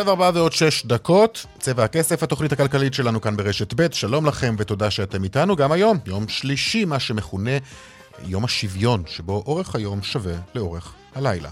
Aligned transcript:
עכשיו 0.00 0.10
ארבעה 0.10 0.30
ועוד 0.34 0.52
שש 0.52 0.86
דקות, 0.86 1.46
צבע 1.58 1.84
הכסף, 1.84 2.22
התוכנית 2.22 2.52
הכלכלית 2.52 2.94
שלנו 2.94 3.20
כאן 3.20 3.36
ברשת 3.36 3.74
ב', 3.76 3.92
שלום 3.92 4.26
לכם 4.26 4.54
ותודה 4.58 4.90
שאתם 4.90 5.24
איתנו. 5.24 5.56
גם 5.56 5.72
היום, 5.72 5.98
יום 6.06 6.28
שלישי, 6.28 6.84
מה 6.84 7.00
שמכונה 7.00 7.50
יום 8.24 8.44
השוויון, 8.44 9.02
שבו 9.06 9.42
אורך 9.46 9.74
היום 9.74 10.02
שווה 10.02 10.34
לאורך 10.54 10.92
הלילה. 11.14 11.50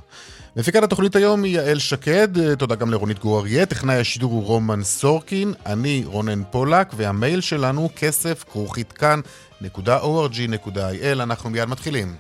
מפיקת 0.57 0.83
התוכנית 0.83 1.17
היום 1.17 1.43
היא 1.43 1.57
יעל 1.57 1.79
שקד, 1.79 2.55
תודה 2.55 2.75
גם 2.75 2.91
לרונית 2.91 3.19
גור 3.19 3.41
אריה, 3.41 3.67
טכנאי 3.67 3.97
השידור 3.97 4.33
הוא 4.33 4.45
רומן 4.45 4.85
סורקין, 4.85 5.55
אני 5.67 6.03
רונן 6.07 6.43
פולק, 6.51 6.93
והמייל 6.97 7.41
שלנו 7.41 7.91
כסף 7.97 8.45
כרוכית 8.53 8.93
כאן.org.il, 8.93 11.23
אנחנו 11.23 11.51
מיד 11.51 11.65
מתחילים. 11.65 12.15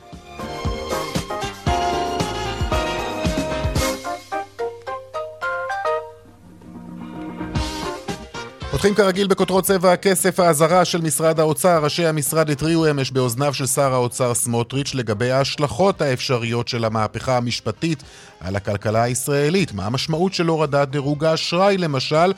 פותחים 8.79 8.95
כרגיל 8.95 9.26
בכותרות 9.26 9.65
צבע 9.65 9.93
הכסף 9.93 10.40
האזהרה 10.40 10.84
של 10.84 11.01
משרד 11.01 11.40
האוצר. 11.40 11.84
ראשי 11.84 12.07
המשרד 12.07 12.51
התריעו 12.51 12.90
אמש 12.90 13.10
באוזניו 13.10 13.54
של 13.54 13.66
שר 13.66 13.95
האוצר 13.95 14.34
סמוטריץ' 14.34 14.95
לגבי 14.95 15.30
ההשלכות 15.30 16.01
האפשריות 16.02 16.68
של 16.68 16.84
המהפכה 16.84 17.37
המשפטית 17.37 18.02
על 18.40 18.56
הכלכלה 18.56 19.02
הישראלית. 19.02 19.73
מה 19.73 19.87
המשמעות 19.87 20.34
של 20.34 20.46
הורדת 20.46 20.88
דירוג 20.88 21.24
האשראי 21.24 21.79
למשל? 21.79 22.32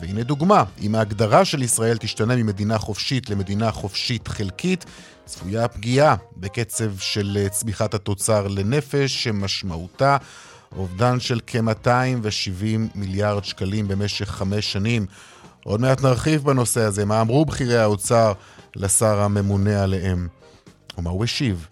והנה 0.00 0.22
דוגמה, 0.22 0.64
אם 0.82 0.94
ההגדרה 0.94 1.44
של 1.44 1.62
ישראל 1.62 1.96
תשתנה 1.96 2.36
ממדינה 2.36 2.78
חופשית 2.78 3.30
למדינה 3.30 3.70
חופשית 3.70 4.28
חלקית, 4.28 4.84
צפויה 5.24 5.68
פגיעה 5.68 6.16
בקצב 6.36 6.98
של 6.98 7.46
צמיחת 7.50 7.94
התוצר 7.94 8.48
לנפש, 8.48 9.24
שמשמעותה 9.24 10.16
אובדן 10.76 11.20
של 11.20 11.40
כ-270 11.46 12.78
מיליארד 12.94 13.44
שקלים 13.44 13.88
במשך 13.88 14.28
חמש 14.28 14.72
שנים. 14.72 15.06
עוד 15.64 15.80
מעט 15.80 16.02
נרחיב 16.02 16.44
בנושא 16.44 16.80
הזה, 16.80 17.04
מה 17.04 17.20
אמרו 17.20 17.44
בכירי 17.44 17.78
האוצר 17.78 18.32
לשר 18.76 19.20
הממונה 19.20 19.82
עליהם, 19.82 20.28
ומה 20.98 21.10
הוא 21.10 21.24
השיב. 21.24 21.66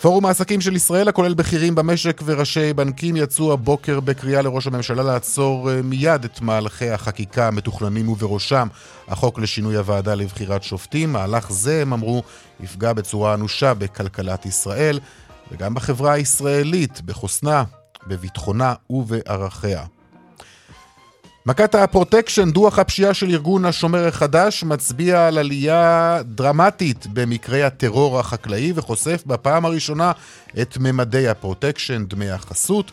פורום 0.00 0.26
העסקים 0.26 0.60
של 0.60 0.76
ישראל, 0.76 1.08
הכולל 1.08 1.34
בכירים 1.34 1.74
במשק 1.74 2.22
וראשי 2.24 2.72
בנקים, 2.72 3.16
יצאו 3.16 3.52
הבוקר 3.52 4.00
בקריאה 4.00 4.42
לראש 4.42 4.66
הממשלה 4.66 5.02
לעצור 5.02 5.70
אה, 5.70 5.82
מיד 5.82 6.24
את 6.24 6.40
מהלכי 6.40 6.90
החקיקה 6.90 7.48
המתוכננים 7.48 8.08
ובראשם 8.08 8.68
החוק 9.08 9.38
לשינוי 9.38 9.76
הוועדה 9.76 10.14
לבחירת 10.14 10.62
שופטים. 10.62 11.12
מהלך 11.12 11.52
זה, 11.52 11.82
הם 11.82 11.92
אמרו, 11.92 12.22
יפגע 12.60 12.92
בצורה 12.92 13.34
אנושה 13.34 13.74
בכלכלת 13.74 14.46
ישראל 14.46 15.00
וגם 15.52 15.74
בחברה 15.74 16.12
הישראלית, 16.12 17.00
בחוסנה, 17.00 17.64
בביטחונה 18.06 18.74
ובערכיה. 18.90 19.84
מכת 21.46 21.74
הפרוטקשן, 21.74 22.50
דוח 22.50 22.78
הפשיעה 22.78 23.14
של 23.14 23.30
ארגון 23.30 23.64
השומר 23.64 24.06
החדש, 24.06 24.64
מצביע 24.64 25.26
על 25.26 25.38
עלייה 25.38 26.18
דרמטית 26.24 27.06
במקרי 27.06 27.62
הטרור 27.62 28.20
החקלאי 28.20 28.72
וחושף 28.74 29.22
בפעם 29.26 29.64
הראשונה 29.64 30.12
את 30.62 30.78
ממדי 30.78 31.28
הפרוטקשן, 31.28 32.04
דמי 32.06 32.30
החסות, 32.30 32.92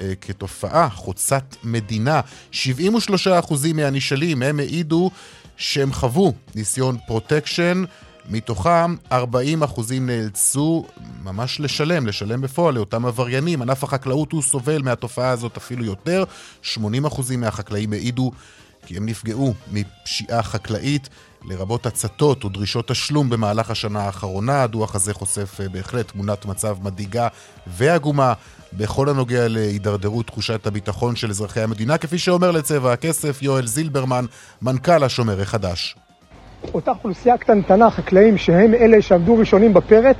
אה, 0.00 0.12
כתופעה 0.20 0.88
חוצת 0.88 1.56
מדינה. 1.64 2.20
73% 2.52 3.72
מהנשאלים 3.74 4.42
הם 4.42 4.58
העידו 4.58 5.10
שהם 5.56 5.92
חוו 5.92 6.32
ניסיון 6.54 6.96
פרוטקשן 7.06 7.84
מתוכם 8.28 8.94
40 9.12 9.62
אחוזים 9.62 10.06
נאלצו 10.06 10.86
ממש 11.24 11.60
לשלם, 11.60 12.06
לשלם 12.06 12.40
בפועל 12.40 12.74
לאותם 12.74 13.06
עבריינים. 13.06 13.62
ענף 13.62 13.84
החקלאות 13.84 14.32
הוא 14.32 14.42
סובל 14.42 14.82
מהתופעה 14.82 15.30
הזאת 15.30 15.56
אפילו 15.56 15.84
יותר. 15.84 16.24
80 16.62 17.04
אחוזים 17.04 17.40
מהחקלאים 17.40 17.92
העידו 17.92 18.32
כי 18.86 18.96
הם 18.96 19.06
נפגעו 19.06 19.54
מפשיעה 19.72 20.42
חקלאית, 20.42 21.08
לרבות 21.44 21.86
הצתות 21.86 22.44
ודרישות 22.44 22.88
תשלום 22.88 23.30
במהלך 23.30 23.70
השנה 23.70 24.00
האחרונה. 24.00 24.62
הדוח 24.62 24.94
הזה 24.94 25.14
חושף 25.14 25.60
אה, 25.60 25.68
בהחלט 25.68 26.10
תמונת 26.10 26.46
מצב 26.46 26.76
מדאיגה 26.82 27.28
ועגומה 27.66 28.32
בכל 28.72 29.08
הנוגע 29.08 29.48
להידרדרות 29.48 30.26
תחושת 30.26 30.66
הביטחון 30.66 31.16
של 31.16 31.30
אזרחי 31.30 31.60
המדינה, 31.60 31.98
כפי 31.98 32.18
שאומר 32.18 32.50
לצבע 32.50 32.92
הכסף 32.92 33.42
יואל 33.42 33.66
זילברמן, 33.66 34.24
מנכ"ל 34.62 35.04
השומר 35.04 35.40
החדש. 35.40 35.96
אותה 36.74 36.90
אוכלוסייה 36.90 37.38
קטנטנה, 37.38 37.90
חקלאים, 37.90 38.36
שהם 38.36 38.74
אלה 38.74 39.02
שעמדו 39.02 39.36
ראשונים 39.36 39.74
בפרץ, 39.74 40.16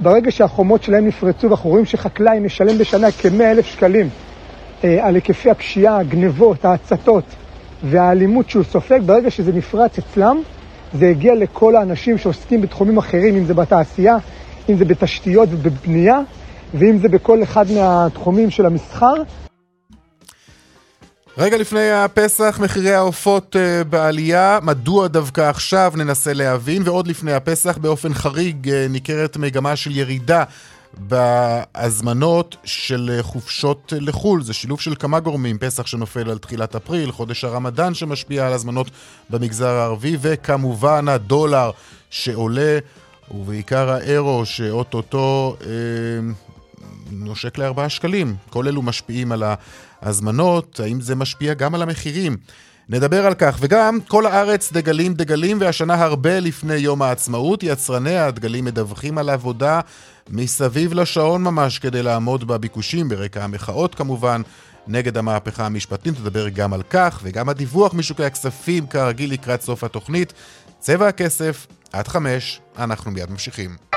ברגע 0.00 0.30
שהחומות 0.30 0.82
שלהם 0.82 1.06
נפרצו 1.06 1.46
ואנחנו 1.46 1.70
רואים 1.70 1.84
שחקלאי 1.84 2.40
משלם 2.40 2.78
בשנה 2.78 3.12
כ-100 3.12 3.42
אלף 3.42 3.66
שקלים 3.66 4.08
אה, 4.84 5.06
על 5.06 5.14
היקפי 5.14 5.50
הפשיעה, 5.50 5.98
הגנבות, 5.98 6.64
ההצתות 6.64 7.24
והאלימות 7.84 8.50
שהוא 8.50 8.64
סופג, 8.64 9.00
ברגע 9.06 9.30
שזה 9.30 9.52
נפרץ 9.52 9.98
אצלם, 9.98 10.42
זה 10.92 11.08
הגיע 11.08 11.34
לכל 11.34 11.76
האנשים 11.76 12.18
שעוסקים 12.18 12.60
בתחומים 12.60 12.98
אחרים, 12.98 13.36
אם 13.36 13.44
זה 13.44 13.54
בתעשייה, 13.54 14.16
אם 14.68 14.76
זה 14.76 14.84
בתשתיות 14.84 15.48
ובבנייה, 15.52 16.20
ואם 16.74 16.98
זה 16.98 17.08
בכל 17.08 17.42
אחד 17.42 17.64
מהתחומים 17.74 18.50
של 18.50 18.66
המסחר. 18.66 19.14
רגע 21.38 21.56
לפני 21.56 21.90
הפסח, 21.90 22.58
מחירי 22.62 22.94
העופות 22.94 23.56
uh, 23.56 23.84
בעלייה, 23.84 24.58
מדוע 24.62 25.08
דווקא 25.08 25.40
עכשיו? 25.40 25.92
ננסה 25.96 26.32
להבין, 26.32 26.82
ועוד 26.84 27.06
לפני 27.06 27.32
הפסח, 27.32 27.78
באופן 27.78 28.14
חריג 28.14 28.68
uh, 28.68 28.72
ניכרת 28.90 29.36
מגמה 29.36 29.76
של 29.76 29.96
ירידה 29.96 30.44
בהזמנות 30.98 32.56
של 32.64 33.18
uh, 33.18 33.22
חופשות 33.22 33.92
לחו"ל. 33.96 34.42
זה 34.42 34.52
שילוב 34.52 34.80
של 34.80 34.94
כמה 34.98 35.20
גורמים, 35.20 35.58
פסח 35.58 35.86
שנופל 35.86 36.30
על 36.30 36.38
תחילת 36.38 36.76
אפריל, 36.76 37.12
חודש 37.12 37.44
הרמדאן 37.44 37.94
שמשפיע 37.94 38.46
על 38.46 38.52
הזמנות 38.52 38.90
במגזר 39.30 39.68
הערבי, 39.68 40.16
וכמובן 40.20 41.08
הדולר 41.08 41.70
שעולה, 42.10 42.78
ובעיקר 43.30 43.90
האירו 43.90 44.46
שאוטוטו 44.46 45.56
uh, 45.60 45.64
נושק 47.12 47.58
לארבעה 47.58 47.88
שקלים. 47.88 48.36
כל 48.50 48.68
אלו 48.68 48.82
משפיעים 48.82 49.32
על 49.32 49.42
ההזמנות, 50.02 50.80
האם 50.80 51.00
זה 51.00 51.14
משפיע 51.14 51.54
גם 51.54 51.74
על 51.74 51.82
המחירים. 51.82 52.36
נדבר 52.88 53.26
על 53.26 53.34
כך, 53.34 53.58
וגם 53.60 53.98
כל 54.08 54.26
הארץ 54.26 54.72
דגלים 54.72 55.14
דגלים, 55.14 55.60
והשנה 55.60 55.94
הרבה 55.94 56.40
לפני 56.40 56.74
יום 56.74 57.02
העצמאות, 57.02 57.62
יצרני 57.62 58.16
הדגלים 58.16 58.64
מדווחים 58.64 59.18
על 59.18 59.28
עבודה 59.28 59.80
מסביב 60.30 60.92
לשעון 60.92 61.42
ממש 61.42 61.78
כדי 61.78 62.02
לעמוד 62.02 62.46
בביקושים, 62.48 63.08
ברקע 63.08 63.44
המחאות 63.44 63.94
כמובן, 63.94 64.42
נגד 64.86 65.16
המהפכה 65.16 65.66
המשפטית, 65.66 66.20
נדבר 66.20 66.48
גם 66.48 66.72
על 66.72 66.82
כך, 66.90 67.20
וגם 67.22 67.48
הדיווח 67.48 67.94
משוקי 67.94 68.24
הכספים 68.24 68.86
כרגיל 68.86 69.32
לקראת 69.32 69.62
סוף 69.62 69.84
התוכנית. 69.84 70.32
צבע 70.78 71.08
הכסף, 71.08 71.66
עד 71.92 72.08
חמש, 72.08 72.60
אנחנו 72.78 73.10
מיד 73.10 73.30
ממשיכים. 73.30 73.89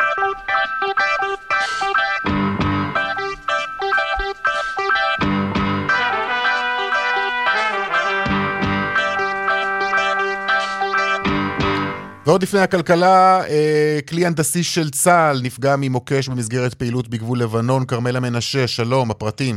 ועוד 12.26 12.44
לפני 12.44 12.60
הכלכלה, 12.60 13.42
אה, 13.50 14.00
כלי 14.10 14.26
הנדסי 14.26 14.64
של 14.64 14.90
צה"ל 14.90 15.38
נפגע 15.44 15.76
ממוקש 15.82 16.30
במסגרת 16.30 16.74
פעילות 16.74 17.08
בגבול 17.08 17.40
לבנון. 17.40 17.86
כרמלה 17.86 18.20
מנשה, 18.20 18.68
שלום, 18.68 19.12
הפרטים. 19.12 19.56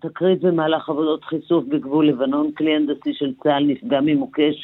תקרית 0.00 0.40
במהלך 0.40 0.88
עבודות 0.88 1.24
חיסוף 1.24 1.64
בגבול 1.64 2.08
לבנון, 2.08 2.50
כלי 2.56 2.76
הנדסי 2.76 3.14
של 3.14 3.32
צה"ל 3.42 3.64
נפגע 3.64 4.00
ממוקש 4.00 4.54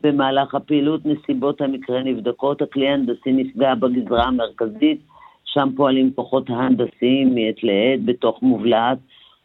במהלך 0.00 0.54
הפעילות, 0.54 1.00
נסיבות 1.04 1.60
המקרה 1.60 2.02
נבדקות, 2.02 2.62
הכלי 2.62 2.88
ההנדסי 2.88 3.32
נפגע 3.32 3.74
בגזרה 3.74 4.24
המרכזית, 4.24 5.00
שם 5.44 5.68
פועלים 5.76 6.12
כוחות 6.14 6.50
ההנדסיים 6.50 7.34
מעת 7.34 7.62
לעת 7.62 8.04
בתוך 8.04 8.42
מובלעת, 8.42 8.98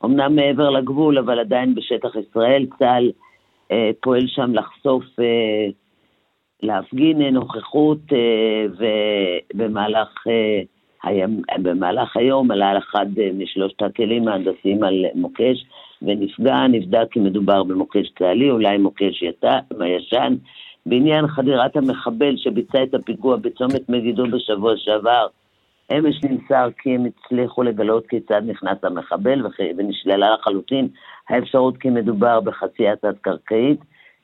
אמנם 0.05 0.35
מעבר 0.35 0.69
לגבול, 0.69 1.17
אבל 1.17 1.39
עדיין 1.39 1.75
בשטח 1.75 2.09
ישראל, 2.15 2.65
צה"ל 2.79 3.11
אה, 3.71 3.91
פועל 4.01 4.27
שם 4.27 4.53
לחשוף 4.53 5.03
אה, 5.19 5.69
להפגין 6.63 7.21
נוכחות 7.21 7.99
אה, 8.13 8.65
במהלך 9.53 10.09
אה, 10.27 10.61
במהלך 11.57 12.17
היום 12.17 12.51
עלה 12.51 12.77
אחד 12.77 13.05
משלושת 13.33 13.81
הכלים 13.81 14.27
ההנדסיים 14.27 14.83
על 14.83 15.05
מוקש 15.15 15.65
ונפגע, 16.01 16.67
נבדק 16.67 17.07
כי 17.11 17.19
מדובר 17.19 17.63
במוקש 17.63 18.09
צה"לי, 18.19 18.51
אולי 18.51 18.77
מוקש 18.77 19.23
ישן. 19.85 20.35
בעניין 20.85 21.27
חדירת 21.27 21.75
המחבל 21.75 22.37
שביצע 22.37 22.83
את 22.83 22.93
הפיגוע 22.93 23.35
בצומת 23.35 23.89
מגידו 23.89 24.23
בשבוע 24.31 24.73
שעבר, 24.77 25.27
אמש 25.91 26.23
נמסר 26.23 26.69
כי 26.77 26.95
הם 26.95 27.05
הצליחו 27.05 27.63
לגלות 27.63 28.07
כיצד 28.07 28.41
נכנס 28.45 28.77
המחבל 28.83 29.45
ונשללה 29.77 30.33
לחלוטין 30.33 30.87
האפשרות 31.29 31.77
כי 31.77 31.89
מדובר 31.89 32.39
בחצייה 32.39 32.95
תת-קרקעית 32.95 33.79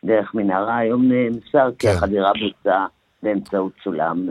דרך 0.06 0.36
מנהרה. 0.36 0.78
היום 0.78 1.12
נמסר 1.12 1.70
כי 1.80 1.88
כן. 1.88 1.94
החדירה 1.98 2.32
בוצעה 2.34 2.86
באמצעות 3.24 3.72
סולם, 3.84 4.28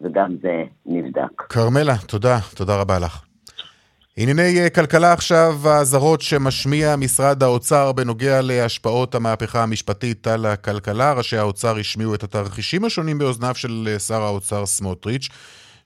וגם 0.00 0.36
זה 0.42 0.62
נבדק. 0.86 1.42
כרמלה, 1.48 1.94
תודה, 2.06 2.38
תודה 2.54 2.80
רבה 2.80 2.98
לך. 2.98 3.24
ענייני 4.16 4.60
אה, 4.60 4.70
כלכלה 4.70 5.12
עכשיו, 5.12 5.54
האזהרות 5.64 6.20
שמשמיע 6.20 6.96
משרד 6.96 7.42
האוצר 7.42 7.92
בנוגע 7.92 8.40
להשפעות 8.42 9.14
המהפכה 9.14 9.62
המשפטית 9.62 10.26
על 10.26 10.46
הכלכלה. 10.46 11.12
ראשי 11.12 11.36
האוצר 11.36 11.76
השמיעו 11.76 12.14
את 12.14 12.22
התרחישים 12.22 12.84
השונים 12.84 13.18
באוזניו 13.18 13.54
של 13.54 13.88
אה, 13.88 13.98
שר 13.98 14.22
האוצר 14.22 14.66
סמוטריץ'. 14.66 15.28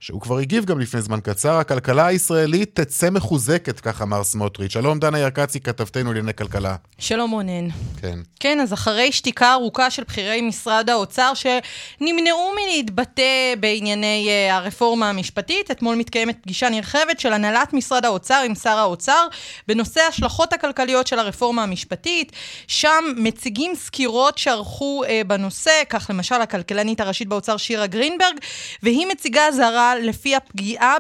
שהוא 0.01 0.21
כבר 0.21 0.39
הגיב 0.39 0.65
גם 0.65 0.81
לפני 0.81 1.03
זמן 1.03 1.21
קצר, 1.21 1.53
הכלכלה 1.53 2.07
הישראלית 2.07 2.81
תצא 2.81 3.11
מחוזקת, 3.11 3.81
כך 3.81 4.03
אמר 4.03 4.25
סמוטריץ'. 4.25 4.73
שלום, 4.73 4.99
דנה 4.99 5.19
ירקצי, 5.19 5.61
כתבתנו 5.61 6.13
לענייני 6.13 6.35
כלכלה. 6.35 6.77
שלום 6.99 7.31
רונן. 7.31 7.69
כן. 8.01 8.19
כן, 8.41 8.61
אז 8.61 8.73
אחרי 8.73 9.13
שתיקה 9.13 9.53
ארוכה 9.53 9.91
של 9.91 10.03
בכירי 10.05 10.41
משרד 10.41 10.91
האוצר, 10.91 11.33
שנמנעו 11.35 12.53
מלהתבטא 12.57 13.55
בענייני 13.61 14.29
uh, 14.29 14.53
הרפורמה 14.53 15.11
המשפטית, 15.11 15.71
אתמול 15.71 15.97
מתקיימת 15.97 16.39
פגישה 16.43 16.69
נרחבת 16.69 17.21
של 17.21 17.33
הנהלת 17.33 17.73
משרד 17.73 18.05
האוצר 18.05 18.43
עם 18.47 18.55
שר 18.55 18.79
האוצר, 18.79 19.27
בנושא 19.69 20.01
ההשלכות 20.01 20.53
הכלכליות 20.53 21.07
של 21.07 21.19
הרפורמה 21.19 21.63
המשפטית. 21.63 22.33
שם 22.67 23.05
מציגים 23.17 23.73
סקירות 23.75 24.39
שערכו 24.39 25.03
uh, 25.05 25.09
בנושא, 25.27 25.83
כך 25.89 26.11
למשל 26.11 26.35
הכלכלנית 26.35 27.01
הראשית 27.01 27.29
באוצר 27.29 27.57
שירה 27.57 27.87
גרינברג, 27.87 28.39
והיא 28.83 29.07
מציגה 29.07 29.49
אזהרה 29.49 29.88
לפי 29.95 30.37
הפגיעה 30.37 30.97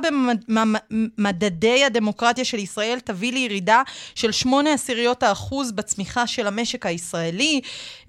במדדי 0.49 1.85
הדמוקרטיה 1.85 2.45
של 2.45 2.59
ישראל 2.59 2.99
תביא 3.05 3.33
לירידה 3.33 3.83
של 4.15 4.33
8 4.33 4.73
עשיריות 4.73 5.23
האחוז 5.23 5.73
בצמיחה 5.73 6.27
של 6.27 6.47
המשק 6.47 6.87
הישראלי. 6.87 7.61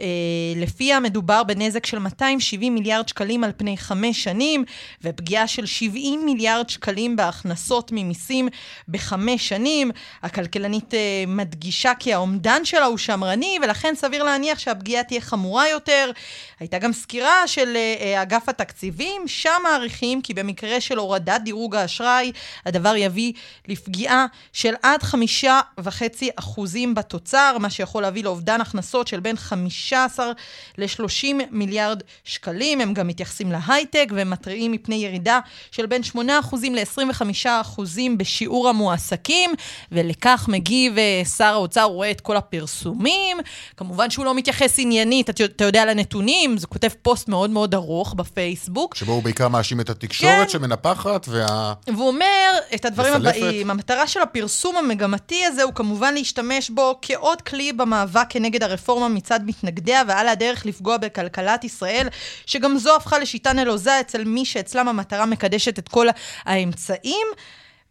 אה, 0.02 0.08
לפיה 0.56 1.00
מדובר 1.00 1.44
בנזק 1.44 1.86
של 1.86 2.00
270 2.00 2.76
מיליארד 2.76 3.08
שקלים 3.08 3.44
על 3.44 3.52
פני 3.58 3.78
חמש 3.78 4.24
שנים, 4.24 4.66
ופגיעה 5.04 5.48
של 5.48 5.66
70 5.66 6.26
מיליארד 6.26 6.70
שקלים 6.70 7.16
בהכנסות 7.16 7.92
ממיסים 7.92 8.48
בחמש 8.88 9.50
שנים. 9.50 9.92
הכלכלנית 10.24 10.94
אה, 10.94 11.24
מדגישה 11.28 11.92
כי 12.00 12.14
האומדן 12.14 12.66
שלה 12.66 12.86
הוא 12.86 12.98
שמרני, 12.98 13.58
ולכן 13.64 13.94
סביר 13.96 14.24
להניח 14.24 14.60
שהפגיעה 14.60 15.04
תהיה 15.04 15.22
חמורה 15.22 15.70
יותר. 15.70 16.12
הייתה 16.60 16.78
גם 16.78 16.94
סקירה 16.94 17.48
של 17.48 17.76
אה, 17.76 18.22
אגף 18.22 18.50
התקציבים, 18.50 19.28
שם 19.28 19.62
מעריכים 19.64 20.22
כי 20.22 20.34
במקרה 20.34 20.69
במקרה 20.70 20.82
של 20.82 20.98
הורדת 20.98 21.42
דירוג 21.44 21.76
האשראי, 21.76 22.32
הדבר 22.66 22.96
יביא 22.96 23.34
לפגיעה 23.68 24.26
של 24.54 24.74
עד 24.84 25.04
חמישה 25.04 25.60
וחצי 25.80 26.30
אחוזים 26.36 26.96
בתוצר, 26.96 27.58
מה 27.60 27.70
שיכול 27.70 28.02
להביא 28.02 28.24
לאובדן 28.24 28.62
הכנסות 28.62 29.08
של 29.08 29.20
בין 29.20 29.36
15 29.38 30.32
ל-30 30.78 31.28
מיליארד 31.52 32.04
שקלים. 32.24 32.82
הם 32.82 32.94
גם 32.94 33.08
מתייחסים 33.08 33.52
להייטק 33.52 34.10
ומתריעים 34.12 34.72
מפני 34.72 34.96
ירידה 34.96 35.40
של 35.72 35.86
בין 35.86 36.04
8 36.04 36.40
אחוזים 36.40 36.76
ל-25 36.76 37.22
אחוזים 37.62 38.18
בשיעור 38.18 38.70
המועסקים, 38.70 39.52
ולכך 39.92 40.46
מגיב 40.48 40.98
אה, 40.98 41.22
שר 41.38 41.46
האוצר, 41.46 41.84
רואה 41.84 42.12
את 42.12 42.22
כל 42.22 42.38
הפרסומים. 42.38 43.38
כמובן 43.78 44.10
שהוא 44.10 44.26
לא 44.26 44.36
מתייחס 44.36 44.80
עניינית, 44.80 45.30
אתה, 45.30 45.44
אתה 45.46 45.64
יודע, 45.64 45.86
לנתונים, 45.86 46.58
זה 46.58 46.68
כותב 46.68 46.90
פוסט 47.02 47.28
מאוד 47.28 47.50
מאוד 47.50 47.76
ארוך 47.76 48.14
בפייסבוק. 48.14 48.96
שבו 48.96 49.12
הוא 49.12 49.24
בעיקר 49.24 49.48
מאשים 49.48 49.80
את 49.80 49.90
התקשורת, 49.90 50.52
כן, 50.52 50.59
שמנפחת 50.60 51.26
וה... 51.28 51.74
והוא 51.88 52.08
אומר 52.08 52.52
את 52.76 52.86
הדברים 52.86 53.14
הבאים, 53.14 53.72
המטרה 53.72 54.08
של 54.08 54.22
הפרסום 54.22 54.78
המגמתי 54.78 55.46
הזה 55.46 55.64
הוא 55.64 55.74
כמובן 55.74 56.14
להשתמש 56.14 56.70
בו 56.70 57.00
כעוד 57.02 57.42
כלי 57.42 57.74
במאבק 57.74 58.26
כנגד 58.30 58.64
הרפורמה 58.64 59.10
מצד 59.10 59.40
מתנגדיה, 59.46 60.02
ועל 60.08 60.28
הדרך 60.28 60.66
לפגוע 60.66 60.98
בכלכלת 60.98 61.64
ישראל, 61.64 62.08
שגם 62.46 62.78
זו 62.78 62.96
הפכה 62.96 63.20
לשיטה 63.20 63.54
נלוזה 63.54 64.00
אצל 64.00 64.24
מי 64.24 64.46
שאצלם 64.46 64.88
המטרה 64.88 65.26
מקדשת 65.26 65.80
את 65.80 65.90
כל 65.90 66.08
האמצעים. 66.46 67.28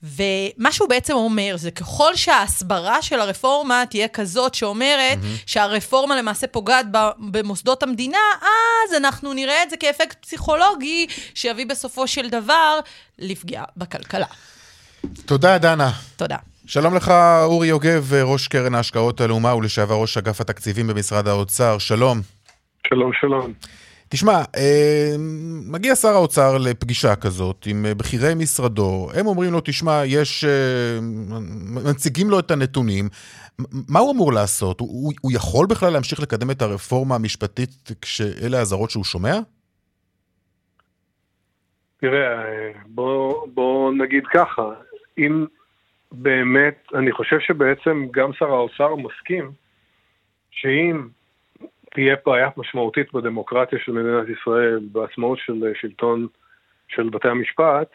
ומה 0.02 0.72
שהוא 0.72 0.88
בעצם 0.88 1.12
אומר 1.12 1.54
זה 1.56 1.70
ככל 1.70 2.16
שההסברה 2.16 3.02
של 3.02 3.20
הרפורמה 3.20 3.84
תהיה 3.90 4.08
כזאת 4.08 4.54
שאומרת 4.54 5.18
mm-hmm. 5.18 5.42
שהרפורמה 5.46 6.16
למעשה 6.16 6.46
פוגעת 6.46 6.86
במוסדות 7.18 7.82
המדינה, 7.82 8.18
אז 8.40 8.94
אנחנו 8.94 9.32
נראה 9.32 9.62
את 9.62 9.70
זה 9.70 9.76
כאפקט 9.76 10.22
פסיכולוגי 10.22 11.06
שיביא 11.34 11.66
בסופו 11.66 12.06
של 12.06 12.28
דבר 12.28 12.78
לפגיעה 13.18 13.64
בכלכלה. 13.76 14.26
תודה, 15.26 15.58
דנה. 15.58 15.90
תודה. 16.16 16.36
שלום 16.66 16.94
לך, 16.94 17.12
אורי 17.44 17.68
יוגב, 17.68 18.14
ראש 18.14 18.48
קרן 18.48 18.74
ההשקעות 18.74 19.20
הלאומה 19.20 19.54
ולשעבר 19.54 19.94
ראש 19.94 20.16
אגף 20.16 20.40
התקציבים 20.40 20.86
במשרד 20.86 21.28
האוצר. 21.28 21.78
שלום. 21.78 22.20
שלום, 22.88 23.10
שלום. 23.20 23.52
תשמע, 24.08 24.32
אה, 24.32 25.14
מגיע 25.72 25.94
שר 25.94 26.08
האוצר 26.08 26.58
לפגישה 26.58 27.16
כזאת 27.16 27.66
עם 27.66 27.86
אה, 27.86 27.94
בכירי 27.94 28.34
משרדו, 28.34 29.08
הם 29.14 29.26
אומרים 29.26 29.52
לו, 29.52 29.60
תשמע, 29.64 30.02
יש... 30.06 30.44
אה, 30.44 30.98
מציגים 31.90 32.30
לו 32.30 32.38
את 32.38 32.50
הנתונים. 32.50 33.08
מה 33.88 33.98
הוא 33.98 34.12
אמור 34.12 34.32
לעשות? 34.32 34.80
הוא, 34.80 35.12
הוא 35.20 35.32
יכול 35.34 35.66
בכלל 35.66 35.92
להמשיך 35.92 36.20
לקדם 36.20 36.50
את 36.50 36.62
הרפורמה 36.62 37.14
המשפטית 37.14 37.70
כשאלה 38.02 38.58
האזהרות 38.58 38.90
שהוא 38.90 39.04
שומע? 39.04 39.38
תראה, 42.00 42.42
בוא, 42.86 43.46
בוא 43.54 43.92
נגיד 43.92 44.24
ככה, 44.34 44.70
אם 45.18 45.46
באמת, 46.12 46.86
אני 46.94 47.12
חושב 47.12 47.36
שבעצם 47.40 48.06
גם 48.10 48.32
שר 48.32 48.50
האוצר 48.50 48.94
מסכים 48.96 49.50
שאם 50.50 51.08
תהיה 51.94 52.16
בעיה 52.26 52.48
משמעותית 52.56 53.12
בדמוקרטיה 53.12 53.78
של 53.78 53.92
מדינת 53.92 54.38
ישראל, 54.38 54.80
בעצמאות 54.92 55.38
של 55.38 55.64
אה, 55.64 55.70
שלטון 55.74 56.26
של 56.88 57.08
בתי 57.08 57.28
המשפט, 57.28 57.88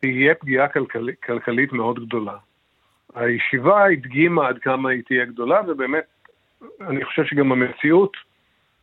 תהיה 0.00 0.34
פגיעה 0.34 0.68
כלכל, 0.68 1.06
כלכלית 1.26 1.72
מאוד 1.72 2.06
גדולה. 2.06 2.36
הישיבה 3.14 3.84
הדגימה 3.84 4.48
עד 4.48 4.58
כמה 4.58 4.90
היא 4.90 5.02
תהיה 5.06 5.24
גדולה, 5.24 5.60
ובאמת, 5.68 6.04
אני 6.80 7.04
חושב 7.04 7.24
שגם 7.24 7.52
המציאות 7.52 8.16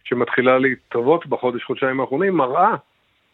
שמתחילה 0.04 0.58
להתהוות 0.60 1.25
בחודש-חודשיים 1.25 2.00
האחרונים 2.00 2.34
מראה 2.34 2.75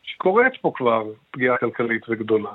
שקורית 0.03 0.53
פה 0.62 0.72
כבר 0.75 1.03
פגיעה 1.32 1.58
כלכלית 1.58 2.10
וגדולה. 2.10 2.51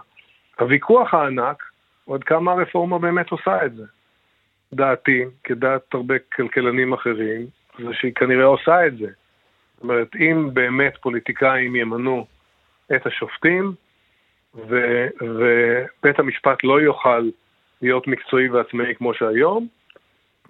הוויכוח 0.61 1.15
הענק 1.15 1.63
הוא 2.05 2.15
עד 2.15 2.25
כמה 2.25 2.53
הרפורמה 2.53 2.99
באמת 2.99 3.31
עושה 3.31 3.67
את 3.67 3.75
זה. 3.75 3.85
דעתי, 4.73 5.25
כדעת 5.45 5.95
הרבה 5.95 6.15
כלכלנים 6.33 6.93
אחרים, 6.93 7.47
זה 7.79 7.93
שהיא 7.93 8.13
כנראה 8.15 8.45
עושה 8.45 8.87
את 8.87 8.97
זה. 8.99 9.07
זאת 9.75 9.83
אומרת, 9.83 10.09
אם 10.17 10.55
באמת 10.55 10.93
פוליטיקאים 11.01 11.77
ימנו 11.77 12.27
את 12.97 13.07
השופטים, 13.07 13.73
ו, 14.55 15.07
ובית 15.21 16.19
המשפט 16.19 16.65
לא 16.65 16.81
יוכל 16.81 17.31
להיות 17.83 18.07
מקצועי 18.07 18.49
ועצמאי 18.49 18.95
כמו 18.95 19.15
שהיום, 19.15 19.67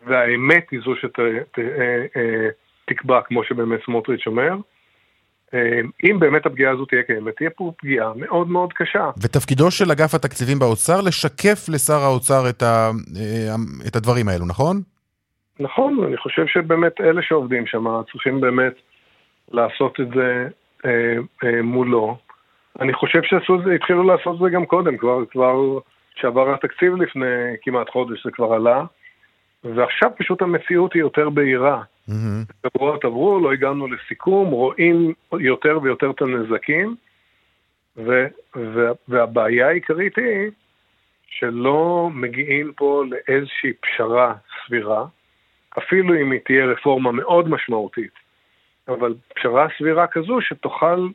והאמת 0.06 0.66
היא 0.70 0.80
זו 0.85 0.94
שתקבע, 2.87 3.20
כמו 3.23 3.44
שבאמת 3.44 3.80
סמוטריץ' 3.85 4.26
אומר, 4.26 4.56
אם 6.04 6.16
באמת 6.18 6.47
הפגיעה 6.47 6.73
הזאת 6.73 6.88
תהיה 6.88 7.02
קיימת, 7.02 7.37
תהיה 7.37 7.50
פה 7.50 7.73
פגיעה 7.78 8.12
מאוד 8.16 8.49
מאוד 8.49 8.73
קשה. 8.73 9.11
ותפקידו 9.23 9.70
של 9.70 9.90
אגף 9.90 10.14
התקציבים 10.14 10.58
באוצר 10.58 11.00
לשקף 11.00 11.68
לשר 11.68 12.02
האוצר 12.02 12.49
את, 12.49 12.62
ה, 12.62 12.90
אה, 13.16 13.54
את 13.88 13.97
הדברים 13.97 14.28
האלו, 14.28 14.47
נכון? 14.47 14.82
נכון, 15.60 16.04
אני 16.04 16.16
חושב 16.16 16.46
שבאמת 16.46 17.00
אלה 17.00 17.22
שעובדים 17.22 17.66
שם 17.66 17.84
צריכים 18.12 18.40
באמת 18.40 18.74
לעשות 19.52 20.00
את 20.00 20.08
זה 20.14 20.48
אה, 20.84 21.16
אה, 21.44 21.62
מולו. 21.62 22.16
אני 22.80 22.92
חושב 22.92 23.22
שהתחילו 23.22 24.02
לעשות 24.02 24.34
את 24.34 24.40
זה 24.40 24.50
גם 24.50 24.66
קודם, 24.66 24.96
כבר, 24.96 25.24
כבר 25.30 25.78
שעבר 26.14 26.54
התקציב 26.54 26.94
לפני 26.94 27.56
כמעט 27.62 27.90
חודש 27.90 28.24
זה 28.24 28.30
כבר 28.30 28.52
עלה, 28.52 28.84
ועכשיו 29.64 30.10
פשוט 30.18 30.42
המציאות 30.42 30.92
היא 30.92 31.00
יותר 31.00 31.30
בהירה. 31.30 31.82
שבועות 32.66 33.04
mm-hmm. 33.04 33.06
עברו, 33.06 33.40
לא 33.40 33.52
הגענו 33.52 33.86
לסיכום, 33.88 34.50
רואים 34.50 35.12
יותר 35.40 35.78
ויותר 35.82 36.10
את 36.10 36.22
הנזקים, 36.22 36.96
ו, 37.96 38.26
ו, 38.56 38.88
והבעיה 39.08 39.68
העיקרית 39.68 40.18
היא 40.18 40.50
שלא 41.28 42.10
מגיעים 42.12 42.72
פה 42.76 43.04
לאיזושהי 43.10 43.72
פשרה 43.72 44.34
סבירה. 44.66 45.06
אפילו 45.78 46.14
אם 46.14 46.32
היא 46.32 46.40
תהיה 46.44 46.66
רפורמה 46.66 47.12
מאוד 47.12 47.49
משמעותית, 47.49 48.12
אבל 48.88 49.14
פשרה 49.35 49.66
סבירה 49.78 50.06
כזו 50.06 50.40
שתוכל 50.40 51.08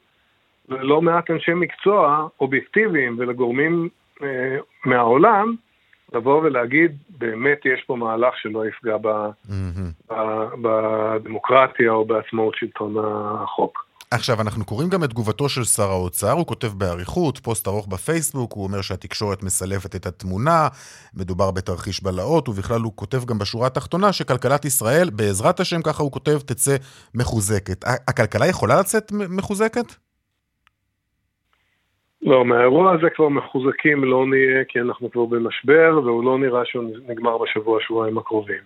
ללא 0.70 1.02
מעט 1.02 1.32
אנשי 1.32 1.54
מקצוע 1.54 2.28
אובייקטיביים 2.42 3.16
ולגורמים 3.20 3.90
אה, 4.24 4.58
מהעולם, 4.86 5.56
לבוא 6.14 6.42
ולהגיד, 6.42 6.98
באמת 7.10 7.66
יש 7.66 7.84
פה 7.84 7.96
מהלך 7.96 8.38
שלא 8.38 8.68
יפגע 8.68 8.98
ב, 8.98 9.08
mm-hmm. 9.08 10.14
ב, 10.14 10.46
בדמוקרטיה 10.62 11.92
או 11.92 12.06
בעצמאות 12.06 12.56
שלטון 12.56 12.96
החוק. 12.98 13.86
עכשיו, 14.16 14.42
אנחנו 14.42 14.66
קוראים 14.66 14.90
גם 14.90 15.04
את 15.04 15.10
תגובתו 15.10 15.50
של 15.50 15.64
שר 15.64 15.90
האוצר, 15.92 16.32
הוא 16.32 16.46
כותב 16.48 16.68
באריכות, 16.68 17.38
פוסט 17.38 17.68
ארוך 17.68 17.88
בפייסבוק, 17.88 18.54
הוא 18.54 18.64
אומר 18.64 18.82
שהתקשורת 18.82 19.44
מסלפת 19.44 19.96
את 19.96 20.06
התמונה, 20.06 20.68
מדובר 21.14 21.52
בתרחיש 21.52 22.04
בלהות, 22.04 22.50
ובכלל 22.50 22.82
הוא 22.82 22.92
כותב 22.96 23.26
גם 23.26 23.40
בשורה 23.40 23.68
התחתונה 23.68 24.14
שכלכלת 24.14 24.66
ישראל, 24.66 25.10
בעזרת 25.10 25.60
השם, 25.60 25.82
ככה 25.82 26.04
הוא 26.04 26.12
כותב, 26.12 26.40
תצא 26.46 26.76
מחוזקת. 27.16 27.86
הכלכלה 28.08 28.48
יכולה 28.48 28.80
לצאת 28.80 29.12
מחוזקת? 29.12 29.96
לא, 32.22 32.46
מהאירוע 32.46 32.92
הזה 32.92 33.08
כבר 33.16 33.30
מחוזקים 33.30 34.04
לא 34.04 34.26
נהיה, 34.28 34.64
כי 34.68 34.80
אנחנו 34.80 35.12
כבר 35.12 35.26
במשבר, 35.26 36.00
והוא 36.04 36.24
לא 36.24 36.38
נראה 36.38 36.62
שהוא 36.66 36.84
נגמר 37.08 37.38
בשבוע, 37.38 37.80
שבועיים 37.88 38.18
הקרובים. 38.18 38.64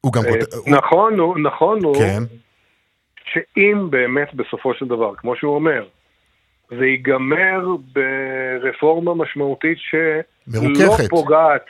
הוא 0.00 0.12
גם 0.12 0.22
כותב... 0.22 0.70
נכון, 0.70 1.18
הוא, 1.18 1.38
נכון 1.38 1.84
הוא, 1.84 1.96
כן. 1.96 2.22
שאם 3.24 3.90
באמת 3.90 4.34
בסופו 4.34 4.74
של 4.74 4.86
דבר, 4.86 5.14
כמו 5.14 5.36
שהוא 5.36 5.54
אומר, 5.54 5.86
זה 6.68 6.86
ייגמר 6.86 7.66
ברפורמה 7.92 9.14
משמעותית 9.14 9.78
שלא 9.78 10.96
פוגעת, 11.10 11.64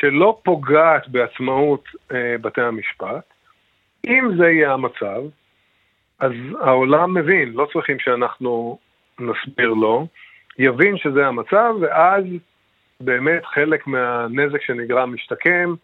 שלא 0.00 0.40
פוגעת 0.44 1.08
בעצמאות 1.08 1.84
אה, 2.12 2.38
בתי 2.40 2.60
המשפט, 2.60 3.32
אם 4.06 4.30
זה 4.38 4.50
יהיה 4.50 4.72
המצב, 4.72 5.22
אז 6.18 6.32
העולם 6.60 7.14
מבין, 7.14 7.52
לא 7.52 7.68
צריכים 7.72 7.98
שאנחנו 7.98 8.78
נסביר 9.18 9.68
לו, 9.68 10.06
יבין 10.58 10.96
שזה 10.96 11.26
המצב, 11.26 11.74
ואז 11.80 12.24
באמת 13.00 13.44
חלק 13.44 13.86
מהנזק 13.86 14.62
שנגרם 14.62 15.14
משתקם, 15.14 15.74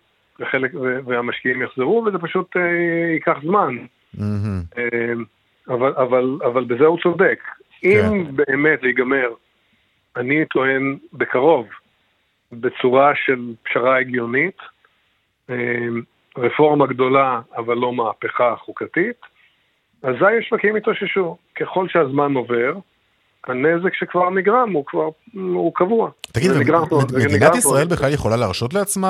וחלק, 0.41 0.71
והמשקיעים 1.05 1.63
יחזרו, 1.63 2.05
וזה 2.07 2.19
פשוט 2.19 2.57
אה, 2.57 2.63
ייקח 3.13 3.37
זמן. 3.43 3.77
Mm-hmm. 4.19 4.79
אבל, 5.69 5.93
אבל, 5.97 6.39
אבל 6.45 6.65
בזה 6.65 6.85
הוא 6.85 6.99
צודק. 7.03 7.41
כן. 7.81 8.05
אם 8.13 8.37
באמת 8.37 8.81
זה 8.81 8.87
ייגמר, 8.87 9.29
אני 10.17 10.45
טוען 10.45 10.99
בקרוב, 11.13 11.67
בצורה 12.53 13.13
של 13.15 13.53
פשרה 13.63 13.99
הגיונית, 13.99 14.57
אמ, 15.51 16.03
רפורמה 16.39 16.87
גדולה, 16.87 17.41
אבל 17.57 17.75
לא 17.77 17.93
מהפכה 17.93 18.57
חוקתית, 18.57 19.17
אזי 20.03 20.39
השווקים 20.39 20.77
יתאוששו. 20.77 21.37
ככל 21.55 21.89
שהזמן 21.89 22.35
עובר, 22.35 22.75
הנזק 23.47 23.95
שכבר 23.95 24.31
נגרם 24.31 24.73
הוא 24.73 24.85
כבר, 24.87 25.09
הוא 25.35 25.75
קבוע. 25.75 26.11
תגיד, 26.33 26.51
מדינת 27.27 27.55
ישראל 27.55 27.87
בכלל 27.87 28.13
יכולה 28.13 28.37
להרשות 28.37 28.75
לעצמה 28.75 29.09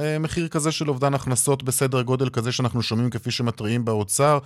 אה, 0.00 0.16
מחיר 0.20 0.48
כזה 0.48 0.72
של 0.72 0.88
אובדן 0.88 1.14
הכנסות 1.14 1.62
בסדר 1.62 2.02
גודל 2.02 2.28
כזה 2.28 2.52
שאנחנו 2.52 2.82
שומעים 2.82 3.10
כפי 3.10 3.30
שמתריעים 3.30 3.84
באוצר? 3.84 4.38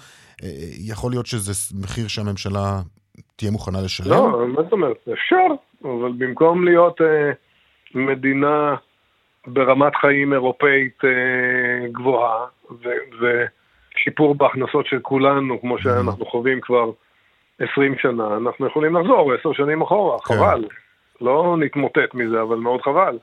אה, 0.42 0.48
יכול 0.88 1.10
להיות 1.12 1.26
שזה 1.26 1.52
מחיר 1.82 2.08
שהממשלה 2.08 2.80
תהיה 3.36 3.50
מוכנה 3.50 3.78
לשלם? 3.84 4.10
לא, 4.10 4.46
מה 4.48 4.62
זאת 4.62 4.72
אומרת? 4.72 5.08
אפשר, 5.12 5.46
אבל 5.84 6.12
במקום 6.18 6.64
להיות 6.64 7.00
אה, 7.00 7.30
מדינה 7.94 8.74
ברמת 9.46 9.96
חיים 9.96 10.32
אירופאית 10.32 10.98
אה, 11.04 11.88
גבוהה, 11.92 12.46
ושיפור 13.20 14.34
בהכנסות 14.34 14.86
של 14.86 14.98
כולנו, 15.02 15.60
כמו 15.60 15.78
שאנחנו 15.78 16.26
חווים 16.26 16.60
כבר 16.60 16.90
20 17.60 17.94
שנה, 17.98 18.36
אנחנו 18.36 18.66
יכולים 18.66 18.96
לחזור 18.96 19.32
10 19.40 19.52
שנים 19.52 19.82
אחורה, 19.82 20.18
כן. 20.18 20.34
חבל. 20.34 20.64
לא 21.20 21.56
נתמוטט 21.58 22.14
מזה, 22.14 22.42
אבל 22.42 22.56
מאוד 22.56 22.80
חבל. 22.82 23.18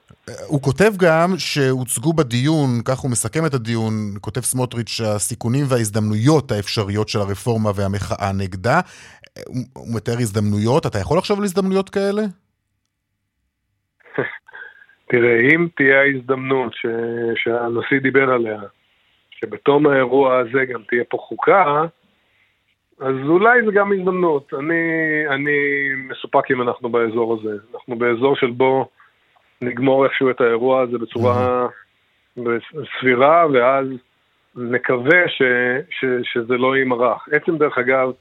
הוא 0.48 0.62
כותב 0.62 0.92
גם 1.00 1.30
שהוצגו 1.38 2.14
בדיון, 2.14 2.70
כך 2.86 2.98
הוא 3.00 3.12
מסכם 3.12 3.46
את 3.46 3.54
הדיון, 3.54 3.92
כותב 4.22 4.42
סמוטריץ', 4.42 5.02
הסיכונים 5.02 5.66
וההזדמנויות 5.70 6.52
האפשריות 6.52 7.10
של 7.10 7.20
הרפורמה 7.20 7.70
והמחאה 7.76 8.32
נגדה. 8.38 8.80
הוא 9.74 9.96
מתאר 9.96 10.18
הזדמנויות, 10.20 10.86
אתה 10.86 11.00
יכול 11.00 11.18
לחשוב 11.18 11.40
על 11.40 11.44
הזדמנויות 11.44 11.90
כאלה? 11.90 12.22
תראה, 15.12 15.40
אם 15.54 15.68
תהיה 15.76 16.02
ההזדמנות 16.02 16.74
ש... 16.74 16.86
שהנשיא 17.36 18.00
דיבר 18.04 18.30
עליה, 18.30 18.60
שבתום 19.32 19.88
האירוע 19.88 20.38
הזה 20.38 20.66
גם 20.74 20.82
תהיה 20.90 21.04
פה 21.10 21.18
חוקה, 21.28 21.86
אז 23.00 23.16
אולי 23.28 23.66
זה 23.66 23.72
גם 23.72 23.92
הזדמנות. 23.94 24.54
אני, 24.60 24.82
אני 25.30 25.58
מסופק 26.10 26.52
אם 26.52 26.62
אנחנו 26.62 26.90
באזור 26.90 27.38
הזה. 27.40 27.58
אנחנו 27.74 27.96
באזור 27.96 28.36
של 28.36 28.52
בו 28.52 28.90
נגמור 29.62 30.06
איכשהו 30.06 30.30
את 30.30 30.42
האירוע 30.42 30.82
הזה 30.82 30.98
בצורה 30.98 31.68
סבירה, 33.00 33.46
ואז 33.54 33.88
נקווה 34.56 35.28
ש, 35.28 35.42
ש, 35.90 36.06
שזה 36.24 36.54
לא 36.54 36.78
יימרח. 36.78 37.28
עצם 37.32 37.58
דרך 37.58 37.78
אגב, 37.78 38.12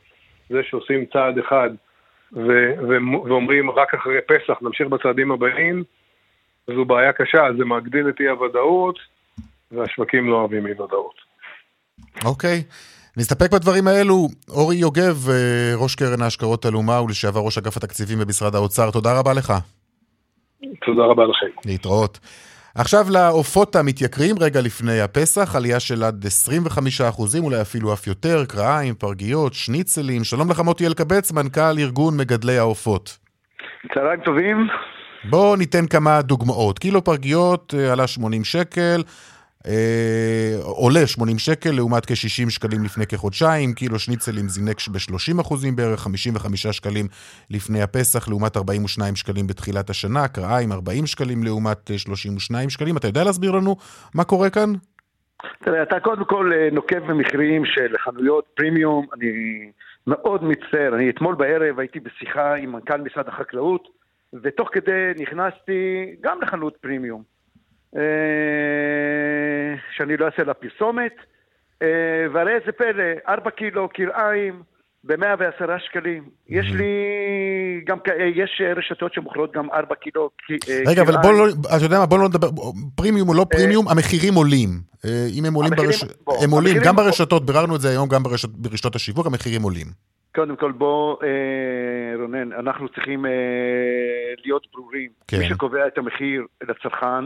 זה 0.48 0.60
שעושים 0.62 1.06
צעד 1.06 1.38
אחד 1.38 1.70
ו, 2.32 2.48
ו, 2.88 2.96
ואומרים 3.24 3.70
רק 3.70 3.94
אחרי 3.94 4.18
פסח 4.26 4.62
נמשיך 4.62 4.88
בצעדים 4.88 5.32
הבאים, 5.32 5.84
זו 6.66 6.84
בעיה 6.84 7.12
קשה, 7.12 7.48
זה 7.58 7.64
מגדיל 7.64 8.08
את 8.08 8.20
אי 8.20 8.28
הוודאות, 8.28 8.98
והשווקים 9.72 10.30
לא 10.30 10.36
אוהבים 10.36 10.66
אי 10.66 10.72
ודאות. 10.72 11.14
אוקיי. 12.24 12.62
Okay. 12.68 12.95
נסתפק 13.16 13.52
בדברים 13.52 13.88
האלו. 13.88 14.28
אורי 14.48 14.76
יוגב, 14.76 15.28
אה, 15.30 15.72
ראש 15.76 15.94
קרן 15.94 16.22
ההשקעות 16.22 16.64
הלאומה 16.64 17.02
ולשעבר 17.02 17.40
ראש 17.40 17.58
אגף 17.58 17.76
התקציבים 17.76 18.18
במשרד 18.18 18.54
האוצר, 18.54 18.90
תודה 18.90 19.18
רבה 19.18 19.32
לך. 19.34 19.52
תודה 20.86 21.02
רבה 21.02 21.24
לכם. 21.24 21.68
להתראות. 21.70 22.18
עכשיו 22.74 23.04
לעופות 23.10 23.76
המתייקרים 23.76 24.36
רגע 24.40 24.60
לפני 24.60 25.00
הפסח, 25.00 25.56
עלייה 25.56 25.80
של 25.80 26.02
עד 26.02 26.24
25%, 26.26 27.38
אולי 27.38 27.60
אפילו 27.60 27.92
אף 27.92 28.06
יותר, 28.06 28.44
קרעיים, 28.48 28.94
פרגיות, 28.94 29.54
שניצלים. 29.54 30.24
שלום 30.24 30.50
לך 30.50 30.60
מוטי 30.60 30.86
אלקבץ, 30.86 31.32
מנכ"ל 31.32 31.78
ארגון 31.78 32.16
מגדלי 32.16 32.58
העופות. 32.58 33.18
צהריים 33.94 34.20
טובים. 34.20 34.56
בואו 35.30 35.56
ניתן 35.56 35.86
כמה 35.86 36.22
דוגמאות. 36.22 36.78
קילו 36.78 37.04
פרגיות 37.04 37.74
אה, 37.78 37.92
עלה 37.92 38.06
80 38.06 38.44
שקל, 38.44 39.02
אה, 39.66 40.56
עולה 40.62 41.06
80 41.06 41.38
שקל 41.38 41.70
לעומת 41.70 42.06
כ-60 42.06 42.50
שקלים 42.50 42.84
לפני 42.84 43.06
כחודשיים, 43.06 43.72
קילו 43.74 43.98
שניצלים 43.98 44.48
זינק 44.48 44.76
ב-30 44.88 45.40
אחוזים 45.40 45.76
בערך, 45.76 46.00
55 46.00 46.66
שקלים 46.66 47.06
לפני 47.50 47.82
הפסח 47.82 48.28
לעומת 48.28 48.56
42 48.56 49.16
שקלים 49.16 49.46
בתחילת 49.46 49.90
השנה, 49.90 50.28
קרעיים 50.28 50.72
40 50.72 51.06
שקלים 51.06 51.42
לעומת 51.42 51.90
32 51.96 52.70
שקלים. 52.70 52.96
אתה 52.96 53.06
יודע 53.06 53.24
להסביר 53.24 53.50
לנו 53.50 53.76
מה 54.14 54.24
קורה 54.24 54.50
כאן? 54.50 54.72
תראה, 55.58 55.82
אתה 55.82 56.00
קודם 56.00 56.24
כל 56.24 56.50
אה, 56.54 56.68
נוקב 56.72 56.98
במחירים 56.98 57.64
של 57.64 57.94
חנויות 57.98 58.44
פרימיום, 58.54 59.06
אני 59.14 59.30
מאוד 60.06 60.44
מצטער, 60.44 60.94
אני 60.94 61.10
אתמול 61.10 61.34
בערב 61.34 61.78
הייתי 61.78 62.00
בשיחה 62.00 62.54
עם 62.54 62.72
מנכ"ל 62.72 63.00
משרד 63.00 63.28
החקלאות, 63.28 63.88
ותוך 64.42 64.68
כדי 64.72 65.12
נכנסתי 65.18 66.06
גם 66.20 66.38
לחנות 66.42 66.76
פרימיום. 66.76 67.36
אה, 69.66 69.74
שאני 69.96 70.16
לא 70.16 70.26
אעשה 70.26 70.44
לה 70.44 70.54
פרסומת, 70.54 71.14
אה, 71.82 71.88
והרי 72.32 72.54
איזה 72.54 72.72
פלא, 72.72 73.04
4 73.28 73.50
קילו 73.50 73.88
כרעיים 73.94 74.62
ב-110 75.04 75.78
שקלים. 75.78 76.24
יש 76.48 76.66
לי 76.66 76.94
גם, 77.86 77.98
יש 78.34 78.62
רשתות 78.76 79.14
שמוכרות 79.14 79.52
גם 79.52 79.70
4 79.70 79.94
קילו 79.94 80.30
כרעיים. 80.38 80.88
רגע, 80.88 81.02
אבל 81.02 81.16
בוא 81.22 81.32
לא, 81.32 81.46
אתה 81.76 81.84
יודע 81.84 81.98
מה, 81.98 82.06
בוא 82.06 82.18
לא 82.18 82.28
נדבר, 82.28 82.48
פרימיום 82.94 83.28
או 83.28 83.34
לא 83.34 83.46
פרימיום, 83.50 83.88
המחירים 83.88 84.34
עולים. 84.34 84.68
אם 85.38 85.44
הם 85.44 85.54
עולים, 85.54 85.72
הם 86.42 86.50
עולים, 86.50 86.76
גם 86.84 86.96
ברשתות, 86.96 87.46
ביררנו 87.46 87.76
את 87.76 87.80
זה 87.80 87.88
היום 87.88 88.08
גם 88.08 88.22
ברשתות 88.54 88.94
השיווק, 88.94 89.26
המחירים 89.26 89.62
עולים. 89.62 89.86
קודם 90.34 90.56
כל 90.56 90.72
בוא, 90.72 91.16
רונן, 92.18 92.52
אנחנו 92.52 92.88
צריכים 92.88 93.24
להיות 94.44 94.66
ברורים. 94.74 95.10
כן. 95.28 95.38
מי 95.38 95.48
שקובע 95.48 95.86
את 95.86 95.98
המחיר 95.98 96.42
לצרכן, 96.62 97.24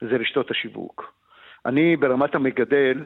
זה 0.00 0.16
רשתות 0.16 0.50
השיווק. 0.50 1.14
אני 1.66 1.96
ברמת 1.96 2.34
המגדל 2.34 3.04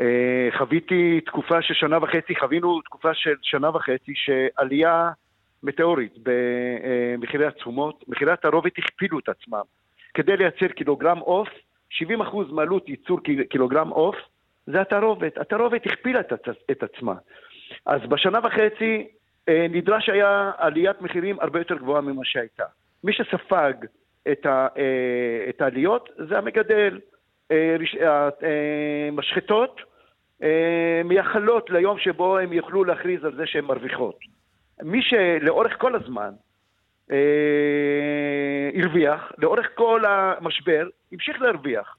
אה, 0.00 0.48
חוויתי 0.58 1.20
תקופה 1.20 1.62
של 1.62 1.74
שנה 1.74 1.98
וחצי, 2.02 2.36
חווינו 2.36 2.80
תקופה 2.80 3.14
של 3.14 3.34
שנה 3.42 3.70
וחצי 3.70 4.12
שעלייה 4.14 5.10
מטאורית 5.62 6.14
במחירי 6.22 7.46
התשומות, 7.46 8.04
מחירי 8.08 8.32
התערובת 8.32 8.78
הכפילו 8.78 9.18
את 9.18 9.28
עצמם. 9.28 9.62
כדי 10.14 10.36
לייצר 10.36 10.68
קילוגרם 10.68 11.18
עוף, 11.18 11.48
70% 11.92 12.02
מעלות 12.50 12.88
ייצור 12.88 13.20
קילוגרם 13.50 13.88
עוף 13.88 14.16
זה 14.66 14.80
התערובת. 14.80 15.38
התערובת 15.38 15.86
הכפילה 15.86 16.20
את 16.70 16.82
עצמה. 16.82 17.14
אז 17.86 18.00
בשנה 18.08 18.38
וחצי 18.44 19.06
אה, 19.48 19.66
נדרש 19.70 20.08
היה 20.08 20.50
עליית 20.58 21.00
מחירים 21.00 21.40
הרבה 21.40 21.58
יותר 21.60 21.76
גבוהה 21.76 22.00
ממה 22.00 22.24
שהייתה. 22.24 22.64
מי 23.04 23.12
שספג 23.12 23.72
אה, 24.26 24.32
את 25.48 25.60
העליות 25.60 26.08
זה 26.28 26.38
המגדל. 26.38 26.98
המשחטות 29.08 29.76
אה, 29.78 30.46
אה, 30.46 31.02
מייחלות 31.04 31.70
ליום 31.70 31.98
שבו 31.98 32.38
הם 32.38 32.52
יוכלו 32.52 32.84
להכריז 32.84 33.24
על 33.24 33.36
זה 33.36 33.42
שהן 33.46 33.64
מרוויחות. 33.64 34.18
מי 34.82 35.00
שלאורך 35.02 35.72
כל 35.78 35.94
הזמן 35.94 36.30
אה, 37.10 37.16
הרוויח, 38.74 39.32
לאורך 39.38 39.66
כל 39.74 40.02
המשבר, 40.06 40.88
המשיך 41.12 41.42
להרוויח. 41.42 41.96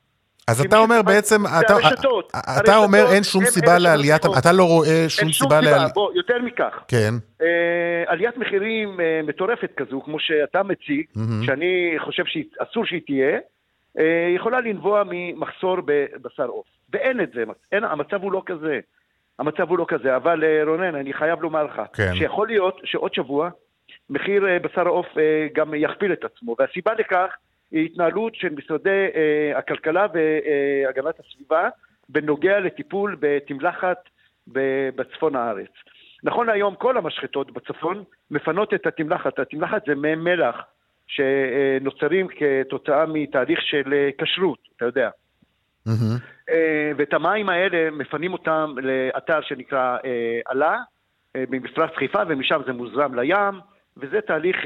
אז 0.47 0.61
אתה 0.61 0.77
אומר 0.77 1.01
בעצם, 1.01 1.45
אתה, 1.45 1.73
הרשתות, 1.73 2.31
אתה 2.31 2.51
הרשתות, 2.51 2.75
אומר 2.75 3.05
אין 3.13 3.23
שום 3.23 3.45
סיבה 3.45 3.79
לעליית, 3.79 4.21
אתה 4.39 4.51
לא 4.51 4.63
רואה 4.63 5.05
שום 5.07 5.31
סיבה 5.31 5.61
לעליית... 5.61 5.93
בוא, 5.93 6.13
יותר 6.15 6.41
מכך. 6.41 6.83
כן. 6.87 7.13
אה, 7.41 8.03
עליית 8.07 8.37
מחירים 8.37 8.99
אה, 8.99 9.21
מטורפת 9.23 9.71
כזו, 9.77 10.01
כמו 10.01 10.19
שאתה 10.19 10.63
מציג, 10.63 11.05
mm-hmm. 11.15 11.45
שאני 11.45 11.95
חושב 12.05 12.23
שאסור 12.25 12.85
שהיא 12.85 13.01
תהיה, 13.05 13.29
אה, 13.29 13.37
יכולה 14.35 14.59
לנבוע 14.61 15.03
ממחסור 15.09 15.77
בבשר 15.85 16.45
עוף. 16.45 16.65
ואין 16.93 17.21
את 17.21 17.31
זה, 17.33 17.43
אין, 17.71 17.83
המצב 17.83 18.23
הוא 18.23 18.31
לא 18.31 18.43
כזה. 18.45 18.79
המצב 19.39 19.69
הוא 19.69 19.77
לא 19.77 19.85
כזה, 19.87 20.15
אבל 20.15 20.43
אה, 20.43 20.61
רונן, 20.65 20.95
אני 20.95 21.13
חייב 21.13 21.41
לומר 21.41 21.63
לך, 21.63 21.81
כן. 21.93 22.15
שיכול 22.15 22.47
להיות 22.47 22.81
שעוד 22.83 23.13
שבוע 23.13 23.49
מחיר 24.09 24.47
אה, 24.47 24.59
בשר 24.59 24.87
העוף 24.87 25.17
אה, 25.17 25.47
גם 25.53 25.73
יכפיל 25.75 26.13
את 26.13 26.23
עצמו, 26.23 26.55
והסיבה 26.59 26.93
לכך 26.93 27.35
היא 27.71 27.85
התנהלות 27.85 28.35
של 28.35 28.49
משרדי 28.49 29.07
אה, 29.15 29.57
הכלכלה 29.57 30.07
והגנת 30.13 31.19
הסביבה 31.19 31.69
בנוגע 32.09 32.59
לטיפול 32.59 33.17
בתמלחת 33.19 33.97
בצפון 34.95 35.35
הארץ. 35.35 35.71
נכון 36.23 36.47
להיום 36.47 36.75
כל 36.75 36.97
המשחטות 36.97 37.51
בצפון 37.51 38.03
מפנות 38.31 38.73
את 38.73 38.85
התמלחת, 38.85 39.39
התמלחת 39.39 39.85
זה 39.87 39.95
מי 39.95 40.15
מלח 40.15 40.55
שנוצרים 41.07 42.27
כתוצאה 42.27 43.05
מתהליך 43.05 43.61
של 43.61 43.93
אה, 43.93 44.09
כשרות, 44.17 44.59
אתה 44.77 44.85
יודע. 44.85 45.09
Mm-hmm. 45.87 46.51
ואת 46.97 47.13
המים 47.13 47.49
האלה 47.49 47.91
מפנים 47.91 48.33
אותם 48.33 48.75
לאתר 48.77 49.41
שנקרא 49.41 49.97
עלה, 50.45 50.77
במפרץ 51.37 51.89
חיפה, 51.95 52.19
ומשם 52.27 52.61
זה 52.65 52.73
מוזרם 52.73 53.15
לים, 53.15 53.59
וזה 53.97 54.21
תהליך 54.21 54.57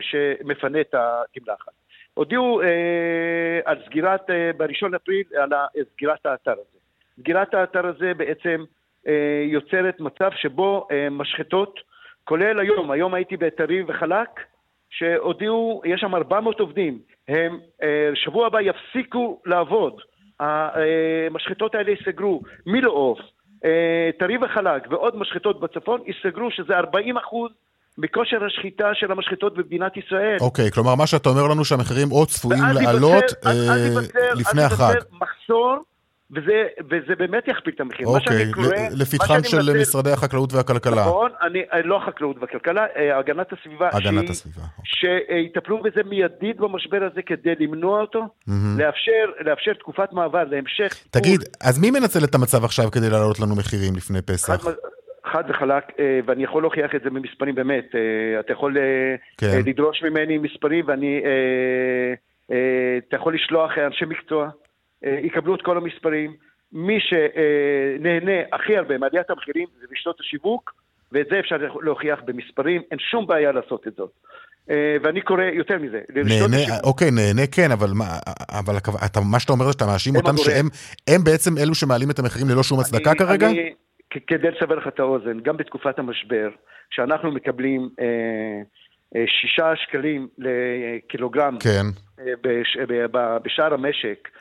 שמפנה 0.00 0.80
את 0.80 0.94
התמלחת. 0.94 1.72
הודיעו 2.14 2.62
אה, 2.62 3.60
על 3.64 3.76
סגירת, 3.86 4.30
אה, 4.30 4.50
בראשון 4.56 4.94
אפריל, 4.94 5.24
על 5.36 5.50
סגירת 5.94 6.26
האתר 6.26 6.52
הזה. 6.52 6.78
סגירת 7.20 7.54
האתר 7.54 7.86
הזה 7.86 8.14
בעצם 8.14 8.64
אה, 9.06 9.44
יוצרת 9.46 10.00
מצב 10.00 10.30
שבו 10.36 10.88
אה, 10.90 11.10
משחטות, 11.10 11.80
כולל 12.24 12.60
היום, 12.60 12.90
היום 12.90 13.14
הייתי 13.14 13.36
בתריב 13.36 13.86
וחלק, 13.88 14.28
שהודיעו, 14.98 15.82
יש 15.84 16.00
שם 16.00 16.14
400 16.14 16.60
עובדים, 16.60 16.98
הם 17.28 17.58
אה, 17.82 18.10
שבוע 18.14 18.46
הבא 18.46 18.58
יפסיקו 18.60 19.40
לעבוד. 19.46 20.00
המשחטות 20.40 21.74
האלה 21.74 21.90
ייסגרו, 21.90 22.42
מילו 22.66 22.92
עוף, 22.92 23.18
אה, 23.64 24.10
טרי 24.18 24.36
וחלק 24.36 24.82
ועוד 24.90 25.16
משחטות 25.16 25.60
בצפון 25.60 26.00
ייסגרו, 26.06 26.50
שזה 26.50 26.76
40 26.76 27.16
אחוז 27.16 27.50
מכושר 27.98 28.44
השחיטה 28.44 28.90
של 28.94 29.12
המשחטות 29.12 29.54
במדינת 29.54 29.96
ישראל. 29.96 30.36
אוקיי, 30.40 30.68
okay, 30.68 30.70
כלומר, 30.74 30.94
מה 30.94 31.06
שאתה 31.06 31.28
אומר 31.28 31.46
לנו 31.46 31.64
שהמחירים 31.64 32.10
עוד 32.10 32.28
צפויים 32.28 32.62
לעלות 32.74 33.24
אה, 33.46 33.50
לפני 34.34 34.62
החג. 34.62 34.82
אז 34.82 34.94
ייווצר 34.94 35.16
מחסור, 35.20 35.76
וזה, 36.30 36.66
וזה 36.90 37.14
באמת 37.18 37.48
יכפיל 37.48 37.74
את 37.74 37.80
המחיר. 37.80 38.06
אוקיי, 38.06 38.52
okay, 38.52 39.00
לפתחם 39.00 39.42
של 39.42 39.56
מנסה... 39.56 39.78
משרדי 39.80 40.10
החקלאות 40.10 40.52
והכלכלה. 40.52 41.00
נכון, 41.00 41.30
אני, 41.42 41.62
אה, 41.72 41.82
לא 41.82 41.96
החקלאות 41.96 42.36
והכלכלה, 42.40 42.86
אה, 42.96 43.18
הגנת 43.18 43.52
הסביבה. 43.52 43.88
הגנת 43.92 44.30
הסביבה. 44.30 44.62
אוקיי. 44.78 45.44
שיטפלו 45.46 45.82
בזה 45.82 46.00
מיידית 46.08 46.56
במשבר 46.56 47.08
הזה 47.12 47.22
כדי 47.22 47.54
למנוע 47.60 48.00
אותו, 48.00 48.20
mm-hmm. 48.20 48.52
לאפשר, 48.78 49.30
לאפשר 49.40 49.72
תקופת 49.72 50.12
מעבר 50.12 50.44
להמשך. 50.44 51.04
תגיד, 51.10 51.40
אז 51.62 51.78
מי 51.78 51.90
מנצל 51.90 52.24
את 52.24 52.34
המצב 52.34 52.64
עכשיו 52.64 52.90
כדי 52.90 53.10
להעלות 53.10 53.40
לנו 53.40 53.56
מחירים 53.56 53.96
לפני 53.96 54.22
פסח? 54.22 54.56
חד, 54.64 54.72
חד 55.32 55.44
וחלק, 55.48 55.84
אה, 55.98 56.20
ואני 56.26 56.44
יכול 56.44 56.62
להוכיח 56.62 56.94
את 56.94 57.00
זה 57.04 57.10
במספרים 57.10 57.54
באמת. 57.54 57.88
אתה 58.40 58.52
יכול 58.52 58.76
כן. 59.38 59.60
לדרוש 59.66 60.02
ממני 60.02 60.38
מספרים 60.38 60.84
ואני... 60.88 61.20
אתה 63.08 63.16
יכול 63.16 63.34
לשלוח 63.34 63.70
אנשי 63.78 64.04
מקצוע, 64.04 64.50
יקבלו 65.04 65.54
את 65.54 65.62
כל 65.62 65.76
המספרים. 65.76 66.34
מי 66.72 66.98
שנהנה 67.00 68.32
הכי 68.52 68.76
הרבה 68.76 68.98
מעליית 68.98 69.30
המחירים 69.30 69.66
זה 69.80 69.86
רשתות 69.92 70.20
השיווק, 70.20 70.72
ואת 71.12 71.26
זה 71.30 71.40
אפשר 71.40 71.56
להוכיח 71.82 72.20
במספרים, 72.24 72.82
אין 72.90 72.98
שום 72.98 73.26
בעיה 73.26 73.52
לעשות 73.52 73.86
את 73.88 73.94
זאת. 73.96 74.10
ואני 75.02 75.20
קורא 75.20 75.42
יותר 75.42 75.78
מזה, 75.78 76.00
נהנה, 76.14 76.80
אוקיי, 76.84 77.10
נהנה 77.10 77.46
כן, 77.46 77.70
אבל, 77.72 77.90
מה, 77.94 78.04
אבל 78.50 78.76
אתה, 79.06 79.20
מה 79.20 79.40
שאתה 79.40 79.52
אומר 79.52 79.64
זה 79.64 79.72
שאתה 79.72 79.86
מאשים 79.86 80.16
אותם 80.16 80.36
שהם 80.36 81.24
בעצם 81.24 81.50
אלו 81.58 81.74
שמעלים 81.74 82.10
את 82.10 82.18
המחירים 82.18 82.48
ללא 82.48 82.62
שום 82.62 82.80
הצדקה 82.80 83.10
אני, 83.10 83.18
כרגע? 83.18 83.50
אני, 83.50 83.72
כדי 84.26 84.50
לסבר 84.50 84.74
לך 84.74 84.88
את 84.88 85.00
האוזן, 85.00 85.40
גם 85.40 85.56
בתקופת 85.56 85.98
המשבר, 85.98 86.48
כשאנחנו 86.90 87.32
מקבלים 87.32 87.88
אה, 88.00 88.04
אה, 89.16 89.24
שישה 89.26 89.72
שקלים 89.76 90.28
לקילוגרם 90.38 91.58
כן. 91.60 91.86
אה, 92.20 92.32
בש, 92.42 92.76
ב, 92.86 93.36
בשאר 93.44 93.74
המשק, 93.74 94.28
אה, 94.28 94.40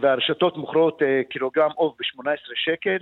והרשתות 0.00 0.56
מוכרות 0.56 1.02
אה, 1.02 1.20
קילוגרם 1.30 1.70
עוף 1.74 1.94
ב-18 1.98 2.52
שקל, 2.54 2.98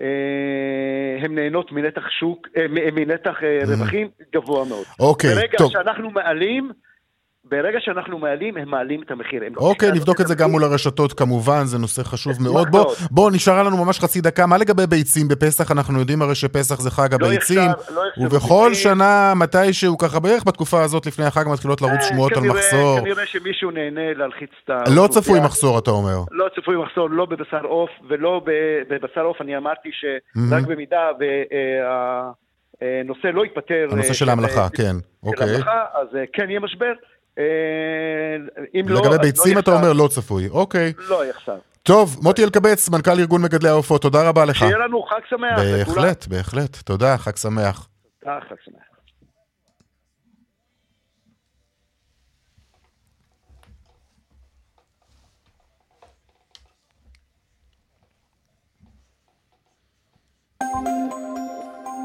אה, 0.00 1.24
הן 1.24 1.34
נהנות 1.34 1.72
מנתח 1.72 2.02
שוק, 2.20 2.48
אה, 2.56 2.66
מנתח 2.92 3.42
אה. 3.42 3.60
רווחים 3.66 4.08
גבוה 4.34 4.64
מאוד. 4.64 4.84
אוקיי, 5.00 5.30
טוב. 5.30 5.38
ברגע 5.38 5.58
שאנחנו 5.68 6.10
מעלים, 6.10 6.70
ברגע 7.50 7.78
שאנחנו 7.80 8.18
מעלים, 8.18 8.56
הם 8.56 8.68
מעלים 8.68 9.02
את 9.02 9.10
המחיר. 9.10 9.42
לא 9.42 9.60
אוקיי, 9.60 9.92
נבדוק 9.92 10.20
את 10.20 10.26
זה 10.26 10.34
גם 10.34 10.50
מול 10.50 10.64
הרשתות 10.64 11.12
כמובן, 11.12 11.64
זה 11.64 11.78
נושא 11.78 12.02
חשוב 12.02 12.42
מאוד. 12.42 12.68
בוא, 12.70 12.94
בוא, 13.10 13.30
נשארה 13.30 13.62
לנו 13.62 13.84
ממש 13.84 14.00
חצי 14.00 14.20
דקה. 14.20 14.46
מה 14.46 14.58
לגבי 14.58 14.86
ביצים 14.86 15.28
בפסח? 15.28 15.70
אנחנו 15.70 15.98
יודעים 15.98 16.22
הרי 16.22 16.34
שפסח 16.34 16.80
זה 16.80 16.90
חג 16.90 17.08
לא 17.20 17.26
הביצים, 17.26 17.70
לא 17.94 18.02
ובכל 18.26 18.74
שנה, 18.74 19.32
מתישהו 19.36 19.98
ככה 19.98 20.20
בערך 20.20 20.44
בתקופה 20.46 20.82
הזאת 20.82 21.06
לפני 21.06 21.24
החג 21.24 21.44
מתחילות 21.52 21.82
לרוץ 21.82 21.94
אה, 21.94 22.02
שמועות 22.02 22.32
על 22.32 22.42
מחסור. 22.42 23.00
כנראה 23.00 23.26
שמישהו 23.26 23.70
נהנה 23.70 24.14
להלחיץ 24.14 24.50
את 24.64 24.70
ה... 24.70 24.82
לא 24.96 25.06
צפוי 25.10 25.40
מחסור, 25.40 25.78
אתה 25.78 25.90
אומר. 25.90 26.16
לא 26.30 26.46
צפוי 26.56 26.76
מחסור, 26.76 27.10
לא 27.10 27.26
בבשר 27.26 27.64
עוף 27.64 27.90
ולא 28.08 28.40
בבשר 28.88 29.20
עוף. 29.20 29.40
אני 29.40 29.56
אמרתי 29.56 29.88
שרק 29.92 30.66
במידה 30.66 31.10
והנושא 32.80 33.26
לא 33.26 33.44
ייפתר... 33.44 33.88
הנושא 33.90 34.12
של 34.12 34.28
ההמלכה, 34.28 34.68
כן. 34.68 34.96
אוקיי. 35.22 35.56
אז 35.94 36.08
כן 36.32 36.50
יהיה 36.50 36.60
משבר. 36.60 36.92
אה, 37.38 37.44
אם 38.74 38.88
לא... 38.88 39.00
לגבי 39.00 39.18
ביצים 39.18 39.54
לא 39.54 39.60
אתה 39.60 39.70
אומר 39.76 39.92
לא 39.92 40.08
צפוי, 40.08 40.48
אוקיי. 40.48 40.92
לא 41.08 41.24
יחסר. 41.26 41.58
טוב, 41.82 42.16
מוטי 42.22 42.44
אלקבץ, 42.44 42.88
מנכ"ל 42.88 43.18
ארגון 43.18 43.42
מגדלי 43.42 43.68
העופות, 43.68 44.02
תודה 44.02 44.28
רבה 44.28 44.44
לך. 44.44 44.56
שיהיה 44.56 44.78
לנו 44.78 45.02
חג 45.02 45.20
שמח. 45.28 45.58
בהחלט, 45.58 46.26
בהחלט. 46.26 46.76
תודה, 46.76 47.16
חג 47.18 47.36
שמח. 47.36 47.88
תודה, 48.20 48.38
חג 48.48 48.56
שמח. 48.64 48.84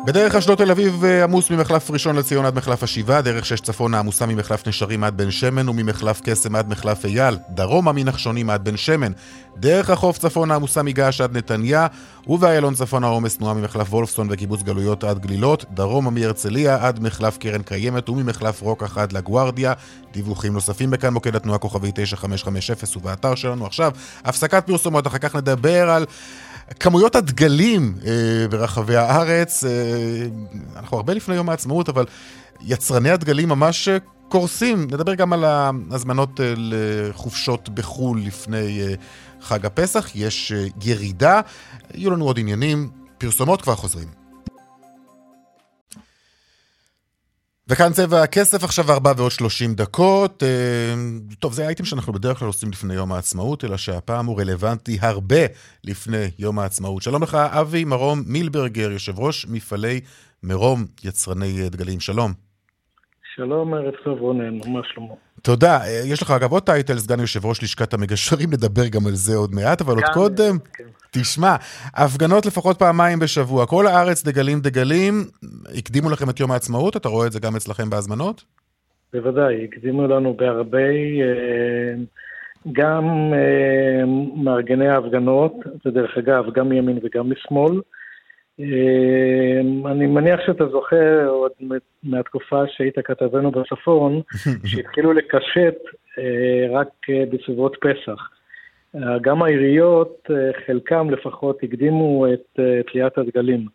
בדרך 0.05 0.35
אשדוד 0.35 0.57
תל 0.57 0.71
אביב 0.71 1.03
אה, 1.05 1.23
עמוס 1.23 1.51
ממחלף 1.51 1.91
ראשון 1.91 2.15
לציון 2.15 2.45
עד 2.45 2.55
מחלף 2.55 2.83
השבעה, 2.83 3.21
דרך 3.21 3.45
שש 3.45 3.59
צפונה 3.59 3.99
עמוסה 3.99 4.25
ממחלף 4.25 4.67
נשרים 4.67 5.03
עד 5.03 5.17
בן 5.17 5.31
שמן 5.31 5.69
וממחלף 5.69 6.21
קסם 6.23 6.55
עד 6.55 6.69
מחלף 6.69 7.05
אייל, 7.05 7.37
דרומה 7.49 7.91
מנחשונים 7.91 8.49
עד 8.49 8.63
בן 8.63 8.77
שמן, 8.77 9.11
דרך 9.57 9.89
החוף 9.89 10.17
צפונה 10.17 10.55
עמוסה 10.55 10.83
מגעש 10.83 11.21
עד 11.21 11.37
נתניה, 11.37 11.87
ובאיילון 12.27 12.73
צפונה 12.73 13.07
עומס 13.07 13.37
תנועה 13.37 13.53
ממחלף 13.53 13.93
וולפסון 13.93 14.27
וקיבוץ 14.31 14.63
גלויות 14.63 15.03
עד 15.03 15.19
גלילות, 15.19 15.65
דרומה 15.71 16.09
מהרצליה 16.09 16.87
עד 16.87 16.99
מחלף 16.99 17.37
קרן 17.37 17.61
קיימת 17.61 18.09
וממחלף 18.09 18.61
רוקח 18.61 18.97
עד 18.97 19.11
לגוארדיה. 19.11 19.73
דיווחים 20.13 20.53
נוספים 20.53 20.91
בכאן 20.91 21.13
מוקד 21.13 21.35
התנועה 21.35 21.59
כוכבי 21.59 21.91
9550 21.93 22.75
ובאתר 22.95 23.35
שלנו 23.35 23.65
עכשיו. 23.65 23.91
הפסקת 24.25 24.67
פרסומות, 24.67 25.07
אחר 25.07 25.17
כך 25.17 25.35
נדבר 25.35 25.89
על... 25.89 26.05
כמויות 26.79 27.15
הדגלים 27.15 27.95
אה, 28.05 28.47
ברחבי 28.49 28.95
הארץ, 28.95 29.63
אה, 29.63 29.69
אנחנו 30.75 30.97
הרבה 30.97 31.13
לפני 31.13 31.35
יום 31.35 31.49
העצמאות, 31.49 31.89
אבל 31.89 32.05
יצרני 32.61 33.09
הדגלים 33.09 33.49
ממש 33.49 33.87
אה, 33.87 33.97
קורסים. 34.29 34.83
נדבר 34.83 35.13
גם 35.13 35.33
על 35.33 35.43
ההזמנות 35.45 36.39
אה, 36.39 36.53
לחופשות 36.57 37.69
בחו"ל 37.69 38.21
לפני 38.21 38.81
אה, 38.81 38.93
חג 39.41 39.65
הפסח. 39.65 40.09
יש 40.15 40.51
אה, 40.51 40.65
ירידה, 40.83 41.41
יהיו 41.93 42.11
לנו 42.11 42.25
עוד 42.25 42.39
עניינים, 42.39 42.89
פרסומות 43.17 43.61
כבר 43.61 43.75
חוזרים. 43.75 44.18
וכאן 47.71 47.91
צבע 47.91 48.23
הכסף, 48.23 48.63
עכשיו 48.63 48.85
ארבע 48.91 49.11
ועוד 49.17 49.31
שלושים 49.31 49.73
דקות. 49.73 50.43
אה, 50.43 50.93
טוב, 51.39 51.53
זה 51.53 51.63
האייטם 51.65 51.85
שאנחנו 51.85 52.13
בדרך 52.13 52.39
כלל 52.39 52.47
עושים 52.47 52.69
לפני 52.69 52.93
יום 52.93 53.11
העצמאות, 53.11 53.65
אלא 53.65 53.77
שהפעם 53.77 54.25
הוא 54.25 54.41
רלוונטי 54.41 54.97
הרבה 55.01 55.43
לפני 55.83 56.25
יום 56.39 56.59
העצמאות. 56.59 57.01
שלום 57.01 57.23
לך, 57.23 57.35
אבי 57.35 57.85
מרום 57.85 58.19
מילברגר, 58.27 58.91
יושב 58.91 59.19
ראש 59.19 59.45
מפעלי 59.49 60.01
מרום, 60.43 60.85
יצרני 61.03 61.69
דגלים. 61.69 61.99
שלום. 61.99 62.31
שלום, 63.35 63.73
ערב 63.73 63.93
טוב 64.03 64.19
רונן, 64.19 64.57
מה 64.57 64.81
שלמה? 64.93 65.13
תודה. 65.41 65.79
יש 66.05 66.21
לך 66.21 66.31
אגב 66.31 66.51
עוד 66.51 66.63
טייטל, 66.63 66.97
סגן 66.97 67.19
יושב 67.19 67.45
ראש 67.45 67.63
לשכת 67.63 67.93
המגשרים, 67.93 68.49
נדבר 68.49 68.87
גם 68.87 69.07
על 69.07 69.13
זה 69.15 69.35
עוד 69.35 69.55
מעט, 69.55 69.81
אבל 69.81 69.93
עוד 69.93 70.03
קודם, 70.13 70.57
כן. 70.73 70.83
תשמע, 71.11 71.55
הפגנות 71.95 72.45
לפחות 72.45 72.79
פעמיים 72.79 73.19
בשבוע, 73.19 73.65
כל 73.65 73.87
הארץ 73.87 74.23
דגלים 74.23 74.59
דגלים, 74.59 75.13
הקדימו 75.77 76.09
לכם 76.09 76.29
את 76.29 76.39
יום 76.39 76.51
העצמאות, 76.51 76.97
אתה 76.97 77.09
רואה 77.09 77.27
את 77.27 77.31
זה 77.31 77.39
גם 77.39 77.55
אצלכם 77.55 77.89
בהזמנות? 77.89 78.43
בוודאי, 79.13 79.63
הקדימו 79.63 80.07
לנו 80.07 80.33
בהרבה, 80.33 80.77
אה, 80.77 81.93
גם 82.71 83.05
אה, 83.33 84.05
מארגני 84.43 84.87
ההפגנות, 84.87 85.53
ודרך 85.85 86.17
אגב, 86.17 86.45
גם 86.53 86.69
מימין 86.69 86.99
וגם 87.03 87.31
משמאל. 87.31 87.81
אה, 88.59 89.91
אני 89.91 90.07
מניח 90.07 90.39
שאתה 90.45 90.67
זוכר 90.67 91.27
עוד 91.27 91.51
מהתקופה 92.03 92.63
שהיית 92.67 92.99
כתבנו 93.05 93.51
בצפון, 93.51 94.21
שהתחילו 94.69 95.13
לקשט 95.13 95.75
רק 96.71 96.87
בסביבות 97.31 97.77
פסח. 97.81 98.29
גם 99.21 99.43
העיריות, 99.43 100.29
חלקם 100.65 101.09
לפחות, 101.09 101.63
הקדימו 101.63 102.25
את 102.33 102.59
תליית 102.91 103.17
הדגלים. 103.17 103.65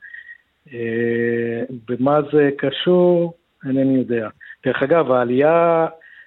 במה 1.89 2.21
זה 2.33 2.51
קשור, 2.59 3.35
אינני 3.67 3.99
יודע. 3.99 4.29
דרך 4.67 4.83
אגב, 4.83 5.13
העלייה 5.13 5.87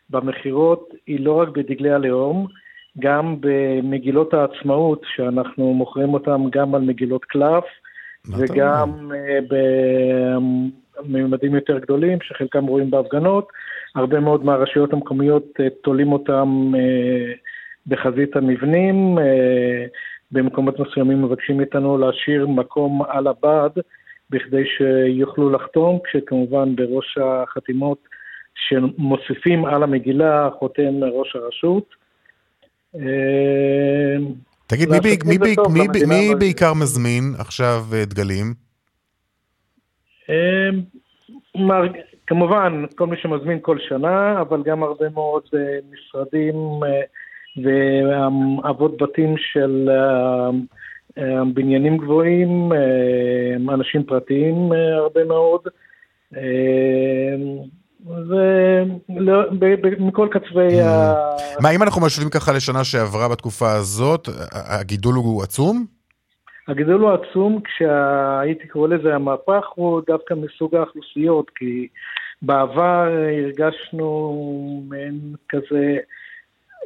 במכירות 0.09 0.93
היא 1.07 1.19
לא 1.19 1.39
רק 1.39 1.47
בדגלי 1.49 1.91
הלאום, 1.91 2.47
גם 2.99 3.35
במגילות 3.39 4.33
העצמאות, 4.33 5.01
שאנחנו 5.15 5.73
מוכרים 5.73 6.13
אותן 6.13 6.41
גם 6.51 6.75
על 6.75 6.81
מגילות 6.81 7.25
קלף, 7.25 7.63
וגם 8.29 9.11
אה, 9.15 9.39
בממדים 11.05 11.55
יותר 11.55 11.79
גדולים, 11.79 12.17
שחלקם 12.21 12.65
רואים 12.65 12.91
בהפגנות. 12.91 13.47
הרבה 13.95 14.19
מאוד 14.19 14.45
מהרשויות 14.45 14.93
המקומיות 14.93 15.43
אה, 15.59 15.67
תולים 15.81 16.11
אותם 16.13 16.71
אה, 16.75 17.33
בחזית 17.87 18.35
המבנים. 18.35 19.17
במקומות 20.31 20.79
מסוימים 20.79 21.21
מבקשים 21.21 21.57
מאיתנו 21.57 21.97
להשאיר 21.97 22.47
מקום 22.47 23.01
על 23.07 23.27
הבד 23.27 23.69
בכדי 24.29 24.63
שיוכלו 24.77 25.49
לחתום, 25.49 25.99
כשכמובן 26.03 26.75
בראש 26.75 27.17
החתימות 27.17 27.97
שמוסיפים 28.55 29.65
על 29.65 29.83
המגילה 29.83 30.49
חותם 30.59 31.03
ראש 31.03 31.35
הרשות. 31.35 31.95
תגיד, 34.67 34.89
מי, 34.89 34.97
מי, 34.99 35.37
מי, 35.37 35.55
מי, 35.87 36.05
מי 36.07 36.35
בעיקר 36.39 36.73
מזמין 36.73 37.23
עכשיו 37.39 37.83
אה, 37.93 38.05
דגלים? 38.05 38.53
אה, 40.29 40.69
כמובן, 42.27 42.85
כל 42.95 43.07
מי 43.07 43.17
שמזמין 43.17 43.59
כל 43.61 43.77
שנה, 43.79 44.41
אבל 44.41 44.63
גם 44.65 44.83
הרבה 44.83 45.09
מאוד 45.09 45.43
אה, 45.55 45.59
משרדים 45.91 46.55
ואבות 47.63 49.01
בתים 49.01 49.35
של 49.37 49.89
בניינים 51.53 51.97
גבוהים, 51.97 52.71
אנשים 53.69 54.03
פרטיים 54.03 54.71
הרבה 54.97 55.23
מאוד. 55.23 55.61
ומכל 59.99 60.27
קצווי 60.31 60.81
ה... 60.81 61.13
מה, 61.61 61.69
אם 61.75 61.83
אנחנו 61.83 62.01
משווים 62.05 62.29
ככה 62.29 62.51
לשנה 62.53 62.83
שעברה 62.83 63.29
בתקופה 63.29 63.71
הזאת, 63.71 64.29
הגידול 64.51 65.15
הוא 65.15 65.43
עצום? 65.43 65.85
הגידול 66.67 67.01
הוא 67.01 67.11
עצום, 67.11 67.61
כשהייתי 67.61 68.67
קורא 68.67 68.87
לזה 68.87 69.15
המהפך, 69.15 69.65
הוא 69.75 70.01
דווקא 70.07 70.33
מסוג 70.33 70.75
האוכלוסיות, 70.75 71.49
כי 71.55 71.87
בעבר 72.41 73.07
הרגשנו 73.43 74.83
מעין 74.89 75.19
כזה 75.49 75.97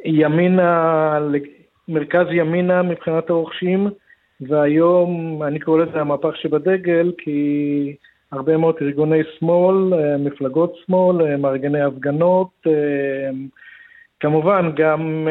ימינה, 0.04 1.18
מרכז 1.88 2.26
ימינה 2.30 2.82
מבחינת 2.82 3.30
הרוכשים, 3.30 3.90
והיום 4.40 5.42
אני 5.42 5.60
קורא 5.60 5.84
לזה 5.84 6.00
המהפך 6.00 6.36
שבדגל, 6.36 7.12
כי 7.18 7.96
הרבה 8.32 8.56
מאוד 8.56 8.74
ארגוני 8.82 9.20
שמאל, 9.38 9.94
אה, 9.94 10.16
מפלגות 10.18 10.74
שמאל, 10.86 11.26
אה, 11.26 11.36
מארגני 11.36 11.80
הפגנות, 11.80 12.50
אה, 12.66 13.30
כמובן 14.20 14.70
גם 14.76 15.28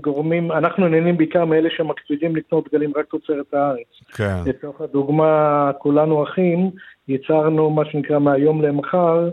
גורמים, 0.00 0.52
אנחנו 0.52 0.88
נהנים 0.88 1.16
בעיקר 1.16 1.44
מאלה 1.44 1.68
שמקפידים 1.76 2.36
לקנות 2.36 2.68
דגלים 2.68 2.92
רק 2.96 3.06
תוצרת 3.06 3.54
הארץ. 3.54 4.16
כן. 4.16 4.36
לצורך 4.46 4.80
הדוגמה, 4.80 5.70
כולנו 5.78 6.24
אחים, 6.24 6.70
ייצרנו 7.08 7.70
מה 7.70 7.82
שנקרא 7.84 8.18
מהיום 8.18 8.62
למחר, 8.62 9.30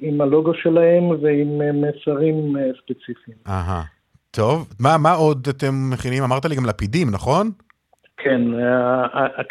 עם 0.00 0.20
הלוגו 0.20 0.54
שלהם 0.54 1.04
ועם 1.22 1.80
מסרים 1.80 2.56
ספציפיים. 2.82 3.36
אהה, 3.48 3.82
טוב. 4.30 4.68
מה, 4.80 4.98
מה 4.98 5.12
עוד 5.12 5.48
אתם 5.50 5.90
מכינים? 5.92 6.22
אמרת 6.22 6.44
לי 6.44 6.56
גם 6.56 6.66
לפידים, 6.66 7.10
נכון? 7.10 7.50
כן, 8.18 8.40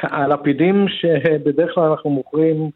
הלפידים 0.02 0.86
שבדרך 0.88 1.76
כלל 1.76 1.84
אנחנו 1.84 2.10
מוכרים 2.10 2.70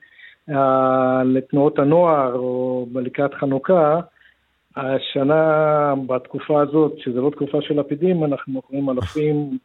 אה, 0.49 1.23
לתנועות 1.25 1.79
הנוער 1.79 2.35
או 2.35 2.85
לקראת 2.95 3.33
חנוכה, 3.33 3.99
השנה, 4.75 5.93
בתקופה 6.07 6.61
הזאת, 6.61 6.93
שזה 6.97 7.21
לא 7.21 7.29
תקופה 7.29 7.61
של 7.61 7.79
לפידים, 7.79 8.23
אנחנו 8.23 8.53
מוכרים 8.53 8.89
אלפים 8.89 9.57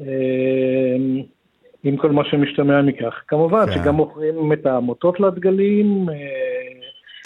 אה, 0.00 0.96
עם 1.84 1.96
כל 1.96 2.10
מה 2.10 2.24
שמשתמע 2.24 2.82
מכך. 2.82 3.22
כמובן 3.28 3.66
כן. 3.66 3.72
שגם 3.72 3.94
מוכרים 3.94 4.52
את 4.52 4.66
העמותות 4.66 5.20
לדגלים, 5.20 6.08
אה, 6.08 6.49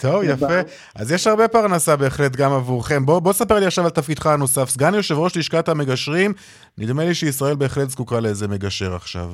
טוב, 0.01 0.23
יפה. 0.25 0.61
אז 0.97 1.13
יש 1.13 1.27
הרבה 1.27 1.49
פרנסה 1.49 1.97
בהחלט 1.97 2.37
גם 2.37 2.53
עבורכם. 2.53 3.07
בוא, 3.07 3.21
בוא 3.21 3.33
ספר 3.33 3.59
לי 3.59 3.67
עכשיו 3.67 3.85
על 3.85 3.91
תפקידך 3.91 4.27
הנוסף. 4.27 4.69
סגן 4.69 4.95
יושב 4.95 5.15
ראש 5.19 5.37
לשכת 5.37 5.69
המגשרים, 5.69 6.33
נדמה 6.79 7.05
לי 7.05 7.15
שישראל 7.15 7.55
בהחלט 7.55 7.89
זקוקה 7.89 8.21
לאיזה 8.21 8.49
מגשר 8.49 8.95
עכשיו. 8.95 9.29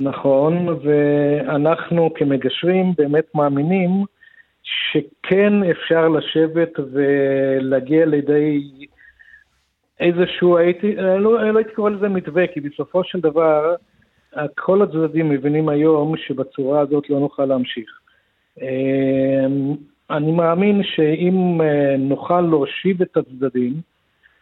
נכון, 0.00 0.68
ואנחנו 0.68 2.10
כמגשרים 2.14 2.92
באמת 2.98 3.24
מאמינים 3.34 4.04
שכן 4.62 5.52
אפשר 5.70 6.08
לשבת 6.08 6.72
ולהגיע 6.92 8.06
לידי 8.06 8.60
איזשהו, 10.00 10.58
הייתי, 10.58 10.96
לא, 10.96 11.52
לא 11.52 11.58
הייתי 11.58 11.74
קורא 11.74 11.90
לזה 11.90 12.08
מתווה, 12.08 12.46
כי 12.46 12.60
בסופו 12.60 13.04
של 13.04 13.20
דבר 13.20 13.74
כל 14.58 14.82
הצדדים 14.82 15.28
מבינים 15.28 15.68
היום 15.68 16.16
שבצורה 16.16 16.80
הזאת 16.80 17.10
לא 17.10 17.20
נוכל 17.20 17.44
להמשיך. 17.44 17.99
אמ, 18.58 19.74
אני 20.10 20.32
מאמין 20.32 20.82
שאם 20.82 21.60
אה, 21.60 21.96
נוכל 21.98 22.40
להושיב 22.40 23.02
את 23.02 23.16
הצדדים, 23.16 23.74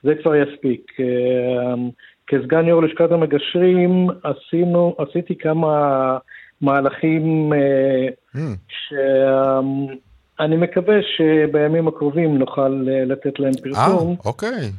זה 0.02 0.14
כבר 0.22 0.34
יספיק. 0.36 0.92
אמ, 1.00 1.90
כסגן 2.26 2.66
יו"ר 2.66 2.80
לשכת 2.80 3.12
המגשרים 3.12 4.08
עשינו, 4.22 4.96
עשיתי 4.98 5.38
כמה 5.38 6.18
מהלכים 6.60 7.52
אה, 7.52 8.08
mm. 8.36 8.38
שאני 8.68 10.56
מקווה 10.56 10.96
שבימים 11.16 11.88
הקרובים 11.88 12.38
נוכל 12.38 12.86
אה, 12.90 13.04
לתת 13.04 13.38
להם 13.38 13.52
פרסום. 13.62 14.10
אה, 14.10 14.14
אוקיי. 14.24 14.72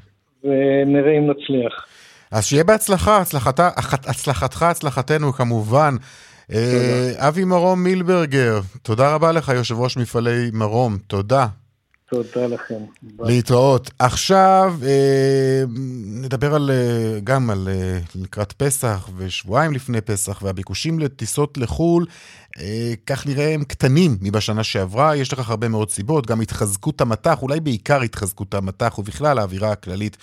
ונראה 0.44 1.18
אם 1.18 1.28
נצליח. 1.30 1.86
אז 2.32 2.46
שיהיה 2.46 2.64
בהצלחה, 2.64 3.18
הצלחתה, 3.18 3.70
הצלחתך, 4.08 4.64
הצלחתנו 4.64 5.34
כמובן. 5.34 5.96
אה, 6.54 7.12
אבי 7.18 7.44
מרום 7.44 7.84
מילברגר, 7.84 8.62
תודה 8.82 9.16
רבה 9.16 9.32
לך, 9.32 9.52
יושב 9.56 9.80
ראש 9.80 9.98
מפעלי 9.98 10.50
מרום, 10.54 10.98
תודה. 11.08 11.48
תודה 12.10 12.48
לכם. 12.48 12.76
להתראות. 13.20 13.92
עכשיו 14.00 14.76
אה, 14.84 15.64
נדבר 16.06 16.56
על, 16.56 16.72
אה, 16.72 17.20
גם 17.24 17.50
על 17.50 17.70
אה, 17.72 18.00
לקראת 18.16 18.52
פסח 18.52 19.10
ושבועיים 19.18 19.74
לפני 19.74 20.02
פסח 20.02 20.40
והביקושים 20.44 21.00
לטיסות 21.00 21.58
לחו"ל, 21.58 22.06
אה, 22.60 22.94
כך 23.06 23.28
נראה 23.28 23.54
הם 23.54 23.64
קטנים 23.64 24.18
מבשנה 24.22 24.64
שעברה, 24.64 25.16
יש 25.16 25.34
לכך 25.34 25.50
הרבה 25.50 25.68
מאוד 25.68 25.92
סיבות, 25.92 26.28
גם 26.28 26.42
התחזקות 26.42 27.02
המטח, 27.02 27.42
אולי 27.42 27.60
בעיקר 27.60 28.02
התחזקות 28.02 28.54
המטח 28.54 29.00
ובכלל 29.00 29.40
האווירה 29.40 29.72
הכללית 29.72 30.18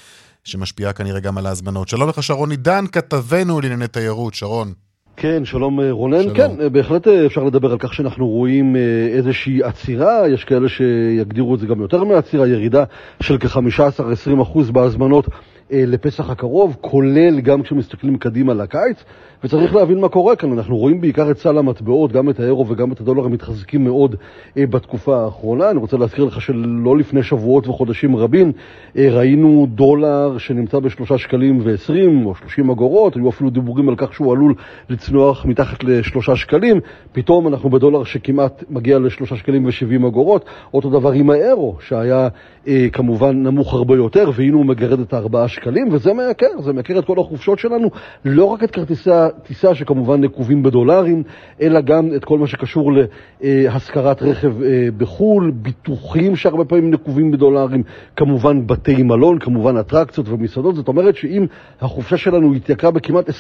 שמשפיעה 0.44 0.92
כנראה 0.92 1.20
גם 1.20 1.38
על 1.38 1.46
ההזמנות. 1.46 1.88
שלום 1.88 2.08
לך 2.08 2.22
שרון 2.22 2.50
עידן, 2.50 2.84
כתבנו 2.92 3.60
לענייני 3.60 3.88
תיירות, 3.88 4.34
שרון. 4.34 4.85
כן, 5.16 5.44
שלום 5.44 5.80
אה, 5.80 5.90
רונן. 5.90 6.22
שלום. 6.22 6.34
כן, 6.34 6.50
אה, 6.60 6.68
בהחלט 6.68 7.08
אה, 7.08 7.26
אפשר 7.26 7.44
לדבר 7.44 7.72
על 7.72 7.78
כך 7.78 7.94
שאנחנו 7.94 8.28
רואים 8.28 8.76
איזושהי 9.12 9.62
עצירה, 9.62 10.28
יש 10.28 10.44
כאלה 10.44 10.68
שיגדירו 10.68 11.54
את 11.54 11.60
זה 11.60 11.66
גם 11.66 11.80
יותר 11.80 12.04
מעצירה, 12.04 12.48
ירידה 12.48 12.84
של 13.22 13.38
כ-15-20% 13.38 14.72
בהזמנות 14.72 15.26
לפסח 15.70 16.30
הקרוב, 16.30 16.76
כולל 16.80 17.40
גם 17.40 17.62
כשמסתכלים 17.62 18.18
קדימה 18.18 18.54
לקיץ. 18.54 19.04
וצריך 19.44 19.74
להבין 19.74 20.00
מה 20.00 20.08
קורה 20.08 20.36
כאן. 20.36 20.52
אנחנו 20.52 20.76
רואים 20.76 21.00
בעיקר 21.00 21.30
את 21.30 21.38
סל 21.38 21.58
המטבעות, 21.58 22.12
גם 22.12 22.30
את 22.30 22.40
האירו 22.40 22.68
וגם 22.68 22.92
את 22.92 23.00
הדולר 23.00 23.24
המתחזקים 23.24 23.84
מאוד 23.84 24.16
אה, 24.56 24.66
בתקופה 24.66 25.16
האחרונה. 25.24 25.70
אני 25.70 25.78
רוצה 25.78 25.96
להזכיר 25.96 26.24
לך 26.24 26.40
שלא 26.40 26.98
לפני 26.98 27.22
שבועות 27.22 27.68
וחודשים 27.68 28.16
רבים 28.16 28.52
אה, 28.96 29.08
ראינו 29.10 29.66
דולר 29.70 30.38
שנמצא 30.38 30.78
בשלושה 30.78 31.18
שקלים 31.18 31.60
ועשרים 31.62 32.26
או 32.26 32.34
שלושים 32.34 32.70
אגורות, 32.70 33.16
היו 33.16 33.28
אפילו 33.28 33.50
דיבורים 33.50 33.88
על 33.88 33.94
כך 33.96 34.14
שהוא 34.14 34.32
עלול 34.32 34.54
לצנוח 34.90 35.46
מתחת 35.46 35.84
לשלושה 35.84 36.36
שקלים. 36.36 36.80
פתאום 37.12 37.48
אנחנו 37.48 37.70
בדולר 37.70 38.04
שכמעט 38.04 38.64
מגיע 38.70 38.98
לשלושה 38.98 39.36
שקלים 39.36 39.66
ושבעים 39.66 40.04
אגורות. 40.04 40.44
אותו 40.74 40.90
דבר 40.90 41.12
עם 41.12 41.30
האירו, 41.30 41.76
שהיה 41.80 42.28
אה, 42.68 42.86
כמובן 42.92 43.42
נמוך 43.42 43.74
הרבה 43.74 43.96
יותר, 43.96 44.30
והנה 44.34 44.56
הוא 44.56 44.66
מגרד 44.66 45.00
את 45.00 45.12
הארבעה 45.12 45.48
שקלים, 45.48 45.88
וזה 45.92 46.12
מייקר, 46.12 46.60
זה 46.60 46.72
מייקר 46.72 46.98
את 46.98 47.04
כל 47.04 47.20
החופשות 47.20 47.58
שלנו, 47.58 47.90
לא 48.24 48.44
רק 48.44 48.64
את 48.64 48.70
כרטיסי 48.70 49.10
הטיסה 49.10 49.74
שכמובן 49.74 50.20
נקובים 50.20 50.62
בדולרים, 50.62 51.22
אלא 51.60 51.80
גם 51.80 52.14
את 52.16 52.24
כל 52.24 52.38
מה 52.38 52.46
שקשור 52.46 52.92
להשכרת 53.40 54.22
רכב 54.22 54.62
אה, 54.62 54.88
בחו"ל, 54.98 55.52
ביטוחים 55.54 56.36
שהרבה 56.36 56.64
פעמים 56.64 56.90
נקובים 56.90 57.30
בדולרים, 57.30 57.82
כמובן 58.16 58.66
בתי 58.66 59.02
מלון, 59.02 59.38
כמובן 59.38 59.76
אטרקציות 59.76 60.28
ומסעדות, 60.28 60.74
זאת 60.74 60.88
אומרת 60.88 61.16
שאם 61.16 61.46
החופשה 61.80 62.16
שלנו 62.16 62.54
התייקרה 62.54 62.90
בכמעט 62.90 63.28
20% 63.28 63.32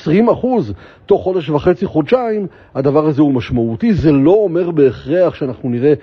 תוך 1.06 1.22
חודש 1.22 1.50
וחצי, 1.50 1.86
חודשיים, 1.86 2.46
הדבר 2.74 3.06
הזה 3.06 3.22
הוא 3.22 3.34
משמעותי, 3.34 3.94
זה 3.94 4.12
לא 4.12 4.30
אומר 4.30 4.70
בהכרח 4.70 5.34
שאנחנו 5.34 5.68
נראה 5.68 5.88
אה, 5.90 5.94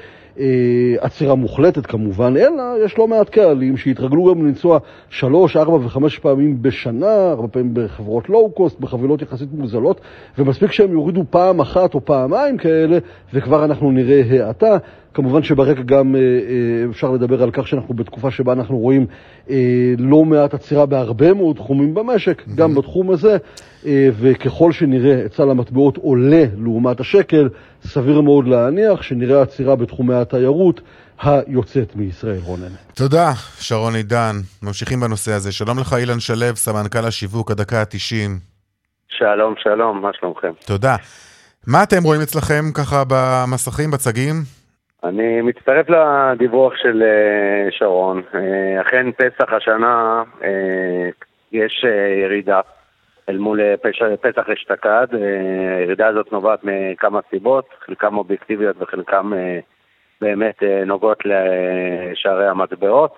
עצירה 1.00 1.36
מוחלטת 1.36 1.86
כמובן, 1.86 2.38
אלא 2.38 2.86
יש 2.86 2.98
לא 2.98 3.08
מעט 3.08 3.30
קהלים 3.30 3.78
שהתרגלו 3.78 4.34
גם 4.34 4.48
לנסוע 4.48 4.80
שלוש, 5.10 5.58
ארבע 5.58 5.86
וחמש 5.86 6.19
פעמים 6.19 6.62
בשנה, 6.62 7.30
הרבה 7.30 7.48
פעמים 7.48 7.74
בחברות 7.74 8.30
לואו-קוסט, 8.30 8.80
בחבילות 8.80 9.22
יחסית 9.22 9.50
מוזלות, 9.52 10.02
ומספיק 10.38 10.72
שהם 10.72 10.91
יורידו 10.91 11.24
פעם 11.30 11.60
אחת 11.60 11.93
או 11.93 12.06
פעמיים 12.06 12.58
כאלה, 12.58 12.98
וכבר 13.34 13.65
אנחנו 13.65 13.91
נראה 13.91 14.46
האטה. 14.48 14.78
כמובן 15.13 15.43
שברקע 15.43 15.82
גם 15.82 16.15
אה, 16.15 16.22
אה, 16.22 16.89
אפשר 16.89 17.12
לדבר 17.12 17.43
על 17.43 17.52
כך 17.52 17.67
שאנחנו 17.67 17.93
בתקופה 17.93 18.32
שבה 18.32 18.54
אנחנו 18.54 18.78
רואים 18.78 19.06
אה, 19.50 19.56
לא 19.98 20.26
מעט 20.26 20.54
עצירה 20.54 20.86
בהרבה 20.86 21.34
מאוד 21.34 21.56
תחומים 21.56 21.93
במשק, 21.93 22.41
mm-hmm. 22.41 22.56
גם 22.56 22.76
בתחום 22.76 23.12
הזה, 23.12 23.38
וככל 24.19 24.72
שנראה 24.72 25.26
את 25.26 25.34
סל 25.34 25.50
המטבעות 25.50 25.98
עולה 25.98 26.46
לעומת 26.58 27.00
השקל, 27.00 27.50
סביר 27.84 28.22
מאוד 28.22 28.48
להניח 28.48 29.02
שנראה 29.02 29.41
עצירה 29.41 29.76
בתחומי 29.76 30.15
התיירות. 30.15 30.82
היוצאת 31.24 31.96
מישראל, 31.96 32.39
רונן. 32.46 32.74
תודה, 32.96 33.32
שרון 33.60 33.96
עידן. 33.96 34.36
ממשיכים 34.63 35.00
בנושא 35.00 35.32
הזה. 35.32 35.52
שלום 35.52 35.80
לך, 35.80 35.93
אילן 35.93 36.19
שלו, 36.19 36.56
סמנכ"ל 36.56 37.06
השיווק, 37.08 37.52
הדקה 37.52 37.80
ה-90. 37.80 38.30
שלום, 39.08 39.54
שלום, 39.58 40.02
מה 40.02 40.10
שלומכם? 40.13 40.52
תודה. 40.65 40.96
מה 41.67 41.84
אתם 41.84 42.04
רואים 42.04 42.22
אצלכם 42.22 42.63
ככה 42.76 43.04
במסכים, 43.08 43.91
בצגים? 43.91 44.34
אני 45.04 45.41
מצטרף 45.41 45.86
לדיווח 45.89 46.74
של 46.76 47.04
אה, 47.04 47.72
שרון. 47.72 48.22
אה, 48.36 48.82
אכן 48.82 49.12
פסח 49.12 49.54
השנה 49.54 50.24
אה, 50.43 51.10
יש 51.52 51.86
ירידה 52.24 52.60
אל 53.29 53.38
מול 53.38 53.59
פסח 54.21 54.49
אשתקד. 54.49 55.07
הירידה 55.79 56.07
הזאת 56.07 56.31
נובעת 56.31 56.59
מכמה 56.63 57.19
סיבות, 57.29 57.65
חלקם 57.86 58.17
אובייקטיביות 58.17 58.75
וחלקם 58.79 59.33
באמת 60.21 60.63
נוגעות 60.86 61.23
לשערי 61.25 62.47
המטבעות 62.47 63.15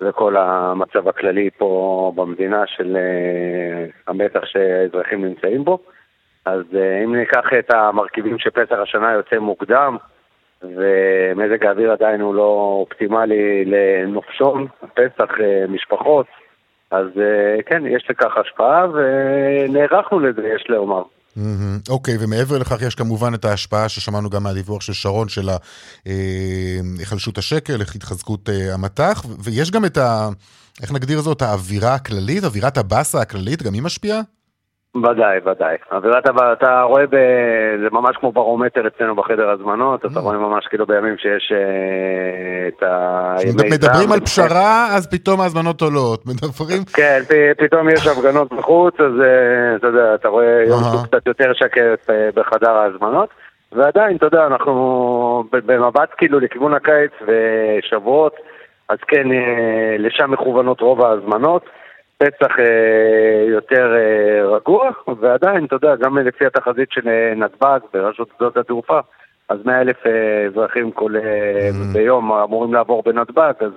וכל 0.00 0.36
המצב 0.36 1.08
הכללי 1.08 1.50
פה 1.58 2.12
במדינה 2.16 2.66
של 2.66 2.96
המתח 4.06 4.44
שהאזרחים 4.44 5.24
נמצאים 5.24 5.64
בו. 5.64 5.78
אז 6.44 6.62
אם 7.04 7.14
ניקח 7.14 7.44
את 7.58 7.70
המרכיבים 7.70 8.38
שפסח 8.38 8.76
השנה 8.82 9.12
יוצא 9.12 9.38
מוקדם, 9.38 9.96
ומזג 10.62 11.66
האוויר 11.66 11.92
עדיין 11.92 12.20
הוא 12.20 12.34
לא 12.34 12.76
אופטימלי 12.80 13.64
לנופשון, 13.64 14.66
פסח, 14.94 15.40
אה, 15.40 15.64
משפחות, 15.68 16.26
אז 16.90 17.06
אה, 17.16 17.62
כן, 17.66 17.82
יש 17.86 18.06
לכך 18.10 18.36
השפעה 18.36 18.86
ונערכנו 18.90 20.20
לזה, 20.20 20.42
יש 20.56 20.64
לומר. 20.68 21.02
אוקיי, 21.88 22.14
mm-hmm. 22.14 22.18
okay, 22.18 22.24
ומעבר 22.24 22.58
לכך 22.58 22.82
יש 22.82 22.94
כמובן 22.94 23.34
את 23.34 23.44
ההשפעה 23.44 23.88
ששמענו 23.88 24.30
גם 24.30 24.42
מהדיווח 24.42 24.80
של 24.80 24.92
שרון 24.92 25.28
של 25.28 25.48
אה, 26.06 26.80
השקל, 27.38 27.80
התחזקות 27.94 28.48
המטח, 28.72 29.24
ויש 29.44 29.70
גם 29.70 29.84
את 29.84 29.96
ה... 29.96 30.28
איך 30.82 30.92
נגדיר 30.92 31.20
זאת? 31.20 31.42
האווירה 31.42 31.94
הכללית, 31.94 32.44
אווירת 32.44 32.78
הבאסה 32.78 33.20
הכללית, 33.20 33.62
גם 33.62 33.74
היא 33.74 33.82
משפיעה? 33.82 34.20
ודאי, 35.04 35.38
ודאי. 35.44 35.76
אווירת 35.92 36.26
הבא, 36.26 36.52
אתה 36.52 36.82
רואה, 36.82 37.06
ב... 37.06 37.16
זה 37.82 37.86
ממש 37.92 38.16
כמו 38.16 38.32
ברומטר 38.32 38.86
אצלנו 38.86 39.14
בחדר 39.14 39.50
הזמנות, 39.50 40.00
אתה 40.00 40.18
mm. 40.18 40.22
רואה 40.22 40.38
ממש 40.38 40.66
כאילו 40.66 40.86
בימים 40.86 41.18
שיש 41.18 41.52
אה, 41.52 42.68
את 42.68 42.82
הימי 43.38 43.70
מדברים 43.70 44.12
על 44.12 44.20
פשרה, 44.20 44.86
אז 44.96 45.10
פתאום 45.10 45.40
ההזמנות 45.40 45.82
עולות. 45.82 46.26
מדברים... 46.26 46.84
כן, 46.94 47.20
פתאום 47.58 47.88
יש 47.88 48.06
הפגנות 48.06 48.52
בחוץ, 48.52 48.94
אז 49.00 49.12
אה, 49.20 49.76
אתה 49.76 49.86
יודע, 49.86 50.14
אתה 50.14 50.28
רואה 50.28 50.62
יום 50.68 50.80
קצת 51.06 51.26
יותר 51.26 51.52
שקט 51.54 52.10
אה, 52.10 52.28
בחדר 52.34 52.70
ההזמנות. 52.70 53.28
ועדיין, 53.72 54.16
אתה 54.16 54.26
יודע, 54.26 54.46
אנחנו 54.46 55.44
במבט 55.50 56.08
כאילו 56.16 56.40
לכיוון 56.40 56.74
הקיץ 56.74 57.10
ושבועות, 57.26 58.36
אז 58.88 58.98
כן, 59.08 59.28
לשם 59.98 60.30
מכוונות 60.30 60.80
רוב 60.80 61.02
ההזמנות. 61.02 61.62
פסח 62.18 62.58
אה, 62.58 63.44
יותר 63.48 63.94
אה, 63.96 64.56
רגוע, 64.56 64.90
ועדיין, 65.20 65.64
אתה 65.64 65.74
יודע, 65.74 65.96
גם 65.96 66.18
לפי 66.18 66.46
התחזית 66.46 66.92
של 66.92 67.08
אה, 67.08 67.34
נתב"ג 67.36 67.78
ברשות 67.94 68.28
שדות 68.36 68.56
התעופה, 68.56 69.00
אז 69.48 69.58
100 69.64 69.80
אלף 69.80 69.96
אזרחים 70.46 70.90
כל, 70.92 71.14
mm. 71.16 71.94
ביום 71.94 72.32
אמורים 72.32 72.74
לעבור 72.74 73.02
בנתב"ג, 73.02 73.52
אז... 73.60 73.72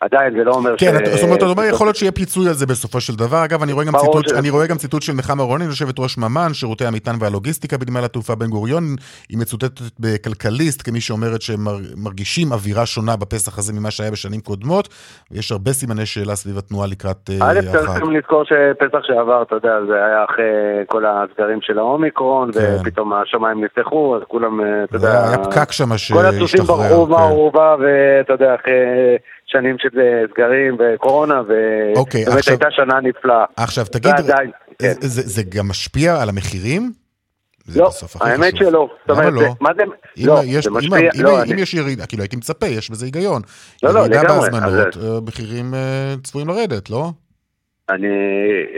עדיין 0.00 0.32
זה 0.38 0.44
לא 0.44 0.52
אומר 0.52 0.76
כן, 0.78 0.94
ש... 0.98 0.98
כן, 0.98 1.10
זאת 1.10 1.22
אומרת, 1.22 1.38
אתה 1.38 1.46
אומר, 1.46 1.64
יכול 1.64 1.86
להיות 1.86 1.96
שיהיה 1.96 2.12
פיצוי 2.12 2.48
על 2.48 2.54
זה 2.54 2.66
בסופו 2.66 3.00
של 3.00 3.14
דבר. 3.16 3.44
אגב, 3.44 3.62
אני 3.62 3.72
רואה 3.72 3.84
גם, 3.84 3.92
ציטוט, 3.96 4.28
ש... 4.28 4.32
אני 4.32 4.50
רואה 4.50 4.66
גם 4.66 4.76
ציטוט 4.76 5.02
של 5.02 5.12
נחמה 5.12 5.42
רונן, 5.42 5.64
יושבת 5.64 5.98
ראש 5.98 6.18
ממן, 6.18 6.48
שירותי 6.52 6.84
המטען 6.84 7.14
והלוגיסטיקה 7.20 7.76
בנמל 7.78 8.04
התעופה 8.04 8.34
בן 8.34 8.46
גוריון. 8.46 8.82
היא 9.28 9.38
מצוטטת 9.38 9.80
בכלכליסט 10.00 10.82
כמי 10.84 11.00
שאומרת 11.00 11.42
שהם 11.42 11.60
מרגישים 11.96 12.52
אווירה 12.52 12.86
שונה 12.86 13.16
בפסח 13.16 13.58
הזה 13.58 13.72
ממה 13.72 13.90
שהיה 13.90 14.10
בשנים 14.10 14.40
קודמות. 14.40 14.88
ויש 15.30 15.52
הרבה 15.52 15.72
סימני 15.72 16.06
שאלה 16.06 16.34
סביב 16.36 16.58
התנועה 16.58 16.86
לקראת 16.86 17.30
אה, 17.30 17.50
א', 17.50 17.60
צריכים 17.72 18.10
לזכור 18.16 18.44
שפסח 18.44 18.98
שעבר, 19.02 19.42
אתה 19.42 19.54
יודע, 19.54 19.72
זה 19.88 20.04
היה 20.04 20.24
אחרי 20.24 20.44
כל 20.86 21.04
הסגרים 21.06 21.58
של 21.62 21.78
האומיקרון, 21.78 22.52
כן. 22.52 22.76
ופתאום 22.80 23.12
השמיים 23.12 23.64
נפתחו, 23.64 24.16
אז 24.16 24.22
כולם, 24.28 24.60
אה, 24.60 24.84
אתה 24.84 24.96
יודע... 24.96 25.28
היה 25.28 25.38
פקק 25.38 25.72
שם 25.72 25.96
שהשתחרר. 25.96 26.30
כל 26.30 26.36
הסוסים 26.36 26.64
ברחו 26.64 27.06
מהאורווה, 27.06 27.76
כן. 27.78 27.84
ואתה 27.84 28.32
יודע, 28.32 28.54
אחרי... 28.54 28.74
שנים 29.48 29.76
של 29.78 29.88
סגרים 30.32 30.76
וקורונה, 30.78 31.40
ובאמת 31.40 31.96
אוקיי, 31.96 32.24
עכשיו, 32.26 32.54
הייתה 32.54 32.70
שנה 32.70 33.00
נפלאה. 33.00 33.44
עכשיו 33.56 33.84
תגיד, 33.84 34.12
ועדיין, 34.12 34.50
כן. 34.78 34.92
זה, 35.00 35.22
זה 35.22 35.42
גם 35.42 35.68
משפיע 35.68 36.22
על 36.22 36.28
המחירים? 36.28 36.92
לא, 37.76 37.90
האמת 38.20 38.54
חשוב. 38.54 38.68
שלא. 38.68 38.88
למה 39.08 39.30
לא? 39.30 39.42
מה 39.60 39.70
זה, 39.76 39.82
אם 40.18 40.26
לא, 40.26 40.40
יש, 40.44 40.64
זה 40.64 40.70
משפיע, 40.70 40.98
אם, 40.98 41.24
לא, 41.24 41.44
אם, 41.44 41.52
אני... 41.52 41.62
יש 41.62 41.74
ירידה, 41.74 42.06
כאילו 42.06 42.22
הייתי 42.22 42.36
מצפה, 42.36 42.66
יש 42.66 42.90
בזה 42.90 43.06
היגיון. 43.06 43.42
לא, 43.82 43.94
לא, 43.94 44.04
לגמרי. 44.04 44.16
ירידה 44.16 44.34
בהזמנות, 44.34 44.96
אז... 44.96 45.04
אה, 45.04 45.20
מחירים 45.26 45.74
uh, 45.74 46.20
צפויים 46.22 46.48
לרדת, 46.48 46.90
לא? 46.90 47.10
אני 47.90 48.08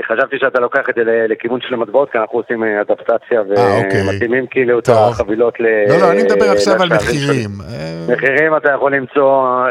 חשבתי 0.08 0.36
שאתה 0.38 0.60
לוקח 0.60 0.80
את 0.90 0.94
זה 0.94 1.26
לכיוון 1.28 1.60
של 1.60 1.74
המטבעות, 1.74 2.10
כי 2.12 2.18
אנחנו 2.18 2.38
עושים 2.38 2.64
אה, 2.64 2.80
אדפטציה 2.80 3.40
אוקיי. 3.40 4.02
ומתאימים 4.02 4.46
כאילו 4.46 4.78
את 4.78 4.88
החבילות 4.88 5.60
ל... 5.60 5.64
לא, 5.88 5.96
לא, 6.00 6.12
אני 6.12 6.22
מדבר 6.22 6.50
עכשיו 6.50 6.82
על 6.82 6.88
מחירים. 6.88 7.50
מחירים 8.08 8.56
אתה 8.56 8.72
יכול 8.72 8.94
למצוא... 8.94 9.66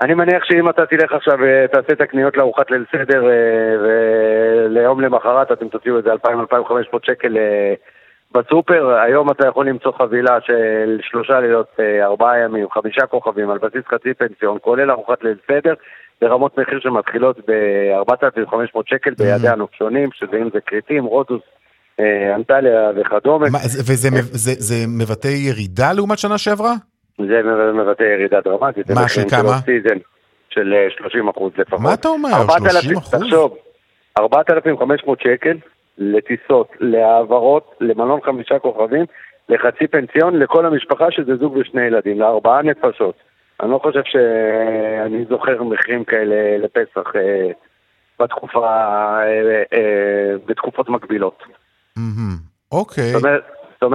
אני 0.00 0.14
מניח 0.14 0.44
שאם 0.44 0.68
אתה 0.68 0.86
תלך 0.86 1.12
עכשיו 1.12 1.38
ותעשה 1.40 1.92
את 1.92 2.00
הקניות 2.00 2.36
לארוחת 2.36 2.70
ליל 2.70 2.84
סדר 2.92 3.28
אה, 3.28 3.76
וליום 3.82 5.00
למחרת 5.00 5.52
אתם 5.52 5.68
תוציאו 5.68 5.96
איזה 5.96 6.12
2,000-2,500 6.12 6.96
שקל 7.06 7.36
אה, 7.36 7.74
בסופר, 8.32 8.98
היום 9.06 9.30
אתה 9.30 9.48
יכול 9.48 9.68
למצוא 9.68 9.92
חבילה 9.92 10.38
של 10.46 11.00
שלושה 11.02 11.40
לילות, 11.40 11.66
אה, 11.80 12.04
ארבעה 12.04 12.38
ימים, 12.38 12.66
חמישה 12.70 13.06
כוכבים 13.06 13.50
על 13.50 13.58
בסיס 13.58 13.82
חצי 13.90 14.14
פנסיון, 14.14 14.58
כולל 14.60 14.90
ארוחת 14.90 15.24
ליל 15.24 15.36
סדר, 15.46 15.74
ברמות 16.20 16.58
מחיר 16.58 16.80
שמתחילות 16.80 17.38
ב-4,500 17.48 18.80
שקל 18.86 19.10
mm-hmm. 19.10 19.14
בידי 19.18 19.48
הנופשונים, 19.48 20.08
שזה 20.12 20.36
אם 20.36 20.48
זה 20.52 20.60
כריתים, 20.66 21.04
רודוס, 21.04 21.42
אנטליה 22.36 22.90
וכדומה. 22.96 23.46
וזה 23.86 24.74
מבטא 24.88 25.28
ירידה 25.28 25.92
לעומת 25.92 26.18
שנה 26.18 26.38
שעברה? 26.38 26.74
זה 27.18 27.42
מבטא 27.74 28.02
ירידה 28.02 28.40
דרמטית. 28.40 28.90
מה, 28.90 29.08
של 29.08 29.22
כמה? 29.30 29.58
של 30.50 30.74
30 30.98 31.26
אה, 31.26 31.30
אחוז 31.30 31.52
לפחות. 31.58 31.80
מה 31.80 31.94
אתה 31.94 32.08
אומר? 32.08 32.28
30 32.70 32.96
אחוז? 32.96 33.14
תחשוב, 33.14 33.56
4,500 34.18 35.20
שקל 35.20 35.56
לטיסות, 35.98 36.72
להעברות, 36.80 37.74
למלון 37.80 38.20
חמישה 38.24 38.58
כוכבים, 38.58 39.04
לחצי 39.48 39.86
פנסיון, 39.86 40.38
לכל 40.38 40.66
המשפחה 40.66 41.10
שזה 41.10 41.36
זוג 41.36 41.56
ושני 41.56 41.82
ילדים, 41.82 42.20
לארבעה 42.20 42.62
נפשות. 42.62 43.14
אני 43.62 43.70
לא 43.70 43.78
חושב 43.82 44.02
שאני 44.04 45.24
זוכר 45.28 45.62
מחירים 45.62 46.04
כאלה 46.04 46.58
לפסח 46.58 47.16
אה, 47.16 47.50
בתקופה, 48.20 48.66
אה, 49.72 50.34
בתקופות 50.46 50.88
מקבילות. 50.88 51.42
אוקיי. 52.72 53.12
זאת 53.12 53.24
אומרת 53.24 53.42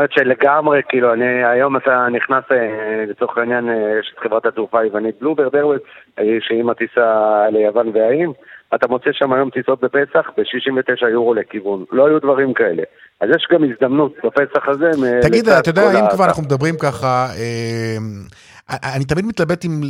שלגמרי, 0.09 0.81
כאילו, 0.89 1.13
אני, 1.13 1.45
היום 1.45 1.77
אתה 1.77 2.07
נכנס, 2.11 2.43
אה, 2.51 3.05
לצורך 3.07 3.37
העניין, 3.37 3.69
אה, 3.69 3.99
יש 3.99 4.13
את 4.13 4.19
חברת 4.19 4.45
התעופה 4.45 4.79
היוונית 4.79 5.15
בלוברד 5.21 5.55
ארוויז, 5.55 5.79
שהיא 6.39 6.63
מטיסה 6.63 7.33
ליוון 7.51 7.91
והאם, 7.93 8.31
אתה 8.75 8.87
מוצא 8.87 9.09
שם 9.13 9.33
היום 9.33 9.49
טיסות 9.49 9.81
בפסח 9.81 10.29
ב-69 10.37 11.07
יורו 11.07 11.33
לכיוון. 11.33 11.85
לא 11.91 12.07
היו 12.07 12.19
דברים 12.19 12.53
כאלה. 12.53 12.83
אז 13.21 13.29
יש 13.35 13.47
גם 13.51 13.63
הזדמנות 13.63 14.13
בפסח 14.23 14.67
הזה. 14.67 14.89
תגיד, 15.21 15.49
אתה 15.49 15.69
יודע, 15.69 15.81
אם 15.99 16.05
כבר 16.11 16.25
אנחנו 16.25 16.43
מדברים 16.43 16.75
ככה, 16.77 17.27
אה, 17.39 17.97
אני 18.69 19.05
תמיד 19.05 19.25
מתלבט 19.25 19.65
אם 19.65 19.81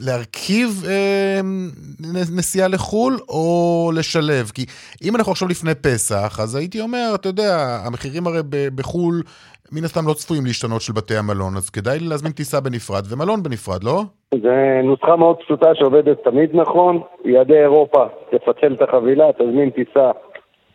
להרכיב 0.00 0.68
אה, 0.88 1.40
נסיעה 2.36 2.68
לחו"ל 2.68 3.16
או 3.28 3.90
לשלב. 3.94 4.50
כי 4.54 4.64
אם 5.04 5.16
אנחנו 5.16 5.32
עכשיו 5.32 5.48
לפני 5.48 5.74
פסח, 5.74 6.40
אז 6.40 6.54
הייתי 6.54 6.80
אומר, 6.80 7.12
אתה 7.14 7.28
יודע, 7.28 7.78
המחירים 7.86 8.26
הרי 8.26 8.40
בחו"ל 8.74 9.22
מן 9.72 9.84
הסתם 9.84 10.08
לא 10.08 10.12
צפויים 10.12 10.46
להשתנות 10.46 10.80
של 10.80 10.92
בתי 10.92 11.16
המלון, 11.16 11.56
אז 11.56 11.70
כדאי 11.70 11.98
להזמין 11.98 12.32
טיסה 12.32 12.60
בנפרד 12.60 13.04
ומלון 13.10 13.42
בנפרד, 13.42 13.84
לא? 13.84 14.02
זה 14.42 14.80
נוסחה 14.84 15.16
מאוד 15.16 15.36
פשוטה 15.36 15.74
שעובדת 15.74 16.24
תמיד 16.24 16.50
נכון. 16.52 17.00
יעדי 17.24 17.58
אירופה, 17.58 18.04
תפצל 18.30 18.74
את 18.74 18.82
החבילה, 18.82 19.32
תזמין 19.32 19.70
טיסה 19.70 20.10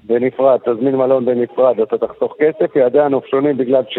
בנפרד, 0.04 0.60
תזמין 0.60 0.96
מלון 0.96 1.26
בנפרד, 1.26 1.80
אתה 1.80 1.98
תחסוך 1.98 2.36
כסף. 2.40 2.76
יעדי 2.76 3.00
הנופשונים 3.00 3.58
בגלל 3.58 3.84
ש... 3.90 3.98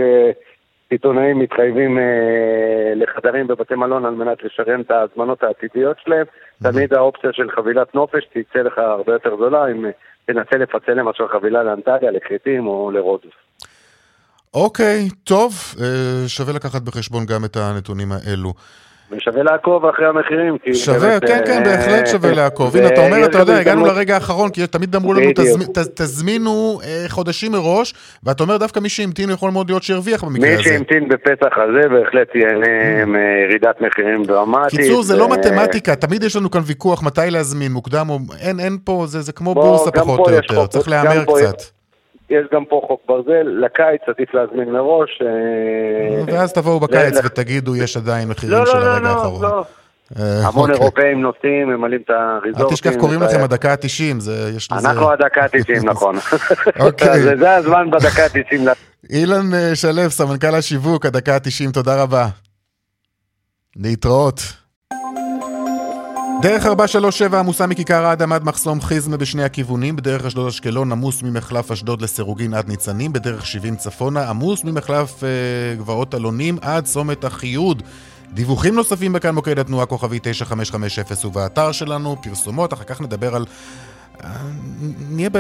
סיטונאים 0.93 1.39
מתחייבים 1.39 1.99
אה, 1.99 2.93
לחדרים 2.97 3.47
בבתי 3.47 3.75
מלון 3.75 4.05
על 4.05 4.15
מנת 4.15 4.39
לשריין 4.43 4.81
את 4.81 4.91
ההזמנות 4.91 5.43
העתידיות 5.43 5.97
שלהם. 6.05 6.27
תמיד 6.63 6.95
האופציה 6.95 7.31
של 7.33 7.51
חבילת 7.51 7.95
נופש 7.95 8.25
תצא 8.25 8.59
לך 8.59 8.79
הרבה 8.79 9.13
יותר 9.13 9.37
זולה 9.37 9.67
אם 9.71 9.85
תנסה 10.27 10.57
לפצל 10.57 10.93
למשל 10.93 11.29
חבילה 11.29 11.63
לאנטליה, 11.63 12.11
לכרתים 12.11 12.67
או 12.67 12.91
לרודוס. 12.91 13.33
אוקיי, 14.55 15.09
טוב, 15.25 15.53
אה, 15.81 16.29
שווה 16.29 16.53
לקחת 16.55 16.83
בחשבון 16.83 17.27
גם 17.27 17.45
את 17.45 17.57
הנתונים 17.57 18.09
האלו. 18.13 18.53
ושווה 19.13 19.43
לעקוב 19.43 19.87
אחרי 19.87 20.07
המחירים. 20.07 20.57
שווה, 20.73 21.21
כן, 21.21 21.41
כן, 21.47 21.63
בהחלט 21.65 22.07
שווה 22.07 22.33
לעקוב. 22.33 22.77
הנה, 22.77 22.87
אתה 22.87 23.07
אומר, 23.07 23.25
אתה 23.25 23.39
יודע, 23.39 23.59
הגענו 23.59 23.87
לרגע 23.87 24.15
האחרון, 24.15 24.51
כי 24.51 24.67
תמיד 24.67 24.97
אמרו 24.97 25.15
לנו, 25.15 25.31
תזמינו 25.95 26.81
אה, 26.85 27.05
חודשים 27.09 27.53
מראש, 27.53 27.95
ואתה 28.25 28.43
אומר, 28.43 28.57
דווקא 28.57 28.81
מי 28.81 28.89
שהמתין 28.89 29.31
יכול 29.31 29.51
מאוד 29.51 29.71
להיות 29.71 29.83
שהרוויח 29.83 30.25
במקרה 30.25 30.49
הזה. 30.49 30.57
מי 30.57 30.65
שהמתין 30.65 31.09
בפתח 31.09 31.59
הזה, 31.59 31.89
בהחלט 31.89 32.35
ייהנה 32.35 33.05
מירידת 33.05 33.81
מחירים 33.81 34.25
דרמטית. 34.25 34.81
קיצור, 34.81 35.03
זה 35.03 35.17
לא 35.17 35.29
מתמטיקה, 35.29 35.97
תמיד 35.97 36.23
יש 36.23 36.37
לנו 36.37 36.51
כאן 36.51 36.61
ויכוח 36.65 37.03
מתי 37.03 37.21
להזמין, 37.31 37.73
מוקדם 37.73 38.07
או... 38.11 38.19
אין 38.41 38.79
פה, 38.85 39.05
זה 39.07 39.33
כמו 39.33 39.55
בורסה 39.55 39.91
פחות 39.91 40.21
או 40.29 40.33
יותר, 40.33 40.67
צריך 40.67 40.89
להמר 40.89 41.25
קצת. 41.25 41.80
יש 42.31 42.47
גם 42.53 42.65
פה 42.65 42.83
חוק 42.87 43.01
ברזל, 43.09 43.43
לקיץ 43.43 44.01
עדיף 44.09 44.35
להזמין 44.35 44.73
מראש. 44.73 45.23
אה, 45.23 46.35
ואז 46.35 46.53
תבואו 46.53 46.81
בקיץ 46.81 47.19
ותגידו, 47.25 47.77
יש 47.77 47.97
עדיין 47.97 48.29
מחירים 48.29 48.59
לא, 48.59 48.67
של 48.67 48.79
לא, 48.79 48.85
הרגע 48.85 49.01
לא, 49.01 49.09
האחרון. 49.09 49.43
לא, 49.43 49.49
לא, 49.49 49.57
לא. 49.57 49.65
המון 50.17 50.71
אוקיי. 50.71 50.83
אירופאים 50.83 51.23
נוסעים, 51.23 51.69
ממלאים 51.69 52.01
את 52.05 52.11
הריזורטים. 52.11 52.67
אל 52.67 52.73
תשכח, 52.73 52.95
קוראים 53.01 53.23
לכם 53.23 53.43
הדקה 53.43 53.73
ה-90, 53.73 53.87
יש 54.57 54.73
לזה... 54.73 54.89
אנחנו 54.89 55.11
הדקה 55.11 55.43
ה-90, 55.43 55.85
נכון. 55.93 56.17
אוקיי. 56.81 57.37
זה 57.39 57.57
הזמן 57.57 57.91
בדקה 57.91 58.23
ה-90. 58.23 58.69
אילן 59.11 59.55
אה, 59.55 59.75
שלו, 59.75 60.11
סמנכ"ל 60.11 60.55
השיווק, 60.55 61.07
הדקה 61.07 61.35
ה-90, 61.35 61.73
תודה 61.73 62.03
רבה. 62.03 62.27
להתראות. 63.77 64.60
דרך 66.43 66.67
437 66.67 67.39
עמוסה 67.39 67.67
מכיכר 67.67 68.07
האדם 68.07 68.33
עד 68.33 68.45
מחסום 68.45 68.81
חיזמה 68.81 69.17
בשני 69.17 69.45
הכיוונים, 69.45 69.97
בדרך 69.97 70.25
אשדוד 70.25 70.47
אשקלון 70.47 70.93
עמוס 70.93 71.23
ממחלף 71.23 71.71
אשדוד 71.71 72.03
לסירוגין 72.03 72.55
עד 72.55 72.69
ניצנים, 72.69 73.13
בדרך 73.13 73.47
70 73.47 73.77
צפונה 73.77 74.29
עמוס 74.29 74.65
ממחלף 74.65 75.25
אה, 75.25 75.29
גבעות 75.79 76.15
אלונים 76.15 76.59
עד 76.63 76.85
צומת 76.85 77.25
החיוד. 77.25 77.83
דיווחים 78.33 78.75
נוספים 78.75 79.13
בכאן 79.13 79.35
מוקד 79.35 79.59
התנועה 79.59 79.87
כוכבי 79.87 80.19
9550 80.23 81.05
ובאתר 81.25 81.73
שלנו, 81.73 82.17
פרסומות, 82.23 82.73
אחר 82.73 82.85
כך 82.85 83.01
נדבר 83.01 83.35
על... 83.35 83.47
אה, 84.25 84.29
נהיה 85.11 85.31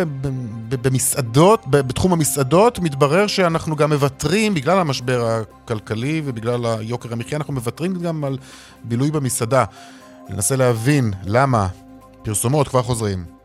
במסעדות, 0.68 1.64
בתחום 1.70 2.12
המסעדות, 2.12 2.78
מתברר 2.78 3.26
שאנחנו 3.26 3.76
גם 3.76 3.92
מוותרים, 3.92 4.54
בגלל 4.54 4.78
המשבר 4.78 5.40
הכלכלי 5.64 6.22
ובגלל 6.24 6.60
יוקר 6.80 7.12
המחיה, 7.12 7.38
אנחנו 7.38 7.54
מוותרים 7.54 7.94
גם 7.94 8.24
על 8.24 8.38
בילוי 8.84 9.10
במסעדה. 9.10 9.64
ננסה 10.30 10.56
להבין 10.56 11.12
למה. 11.24 11.68
פרסומות 12.22 12.68
כבר 12.68 12.82
חוזרים. 12.82 13.39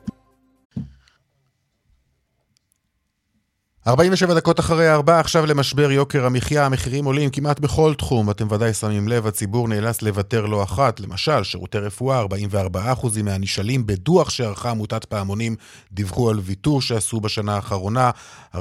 47 3.88 4.34
דקות 4.34 4.60
אחרי 4.60 4.88
הארבע, 4.88 5.19
עכשיו 5.19 5.45
למשבר 5.45 5.91
יוקר 5.91 6.26
המחיה, 6.26 6.65
המחירים 6.65 7.06
עולים 7.06 7.30
כמעט 7.30 7.60
בכל 7.60 7.93
תחום. 7.98 8.30
אתם 8.30 8.52
ודאי 8.52 8.74
שמים 8.74 9.08
לב, 9.08 9.28
הציבור 9.28 9.67
נאלץ 9.67 10.02
לוותר 10.02 10.45
לא 10.45 10.63
אחת. 10.63 11.00
למשל, 11.00 11.43
שירותי 11.43 11.78
רפואה, 11.78 12.21
44% 12.21 13.21
מהנשאלים 13.24 13.86
בדוח 13.86 14.30
שערכה 14.30 14.69
עמותת 14.69 15.06
פעמונים 15.06 15.56
דיווחו 15.91 16.30
על 16.30 16.39
ויתור 16.39 16.82
שעשו 16.82 17.19
בשנה 17.19 17.56
האחרונה. 17.56 18.12
45% 18.56 18.60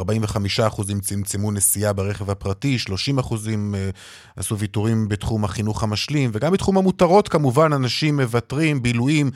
צמצמו 1.02 1.52
נסיעה 1.52 1.92
ברכב 1.92 2.30
הפרטי, 2.30 2.76
30% 3.20 3.34
אה, 3.48 3.90
עשו 4.36 4.58
ויתורים 4.58 5.08
בתחום 5.08 5.44
החינוך 5.44 5.82
המשלים, 5.82 6.30
וגם 6.32 6.52
בתחום 6.52 6.78
המותרות 6.78 7.28
כמובן, 7.28 7.72
אנשים 7.72 8.16
מוותרים, 8.20 8.82
בילויים. 8.82 9.30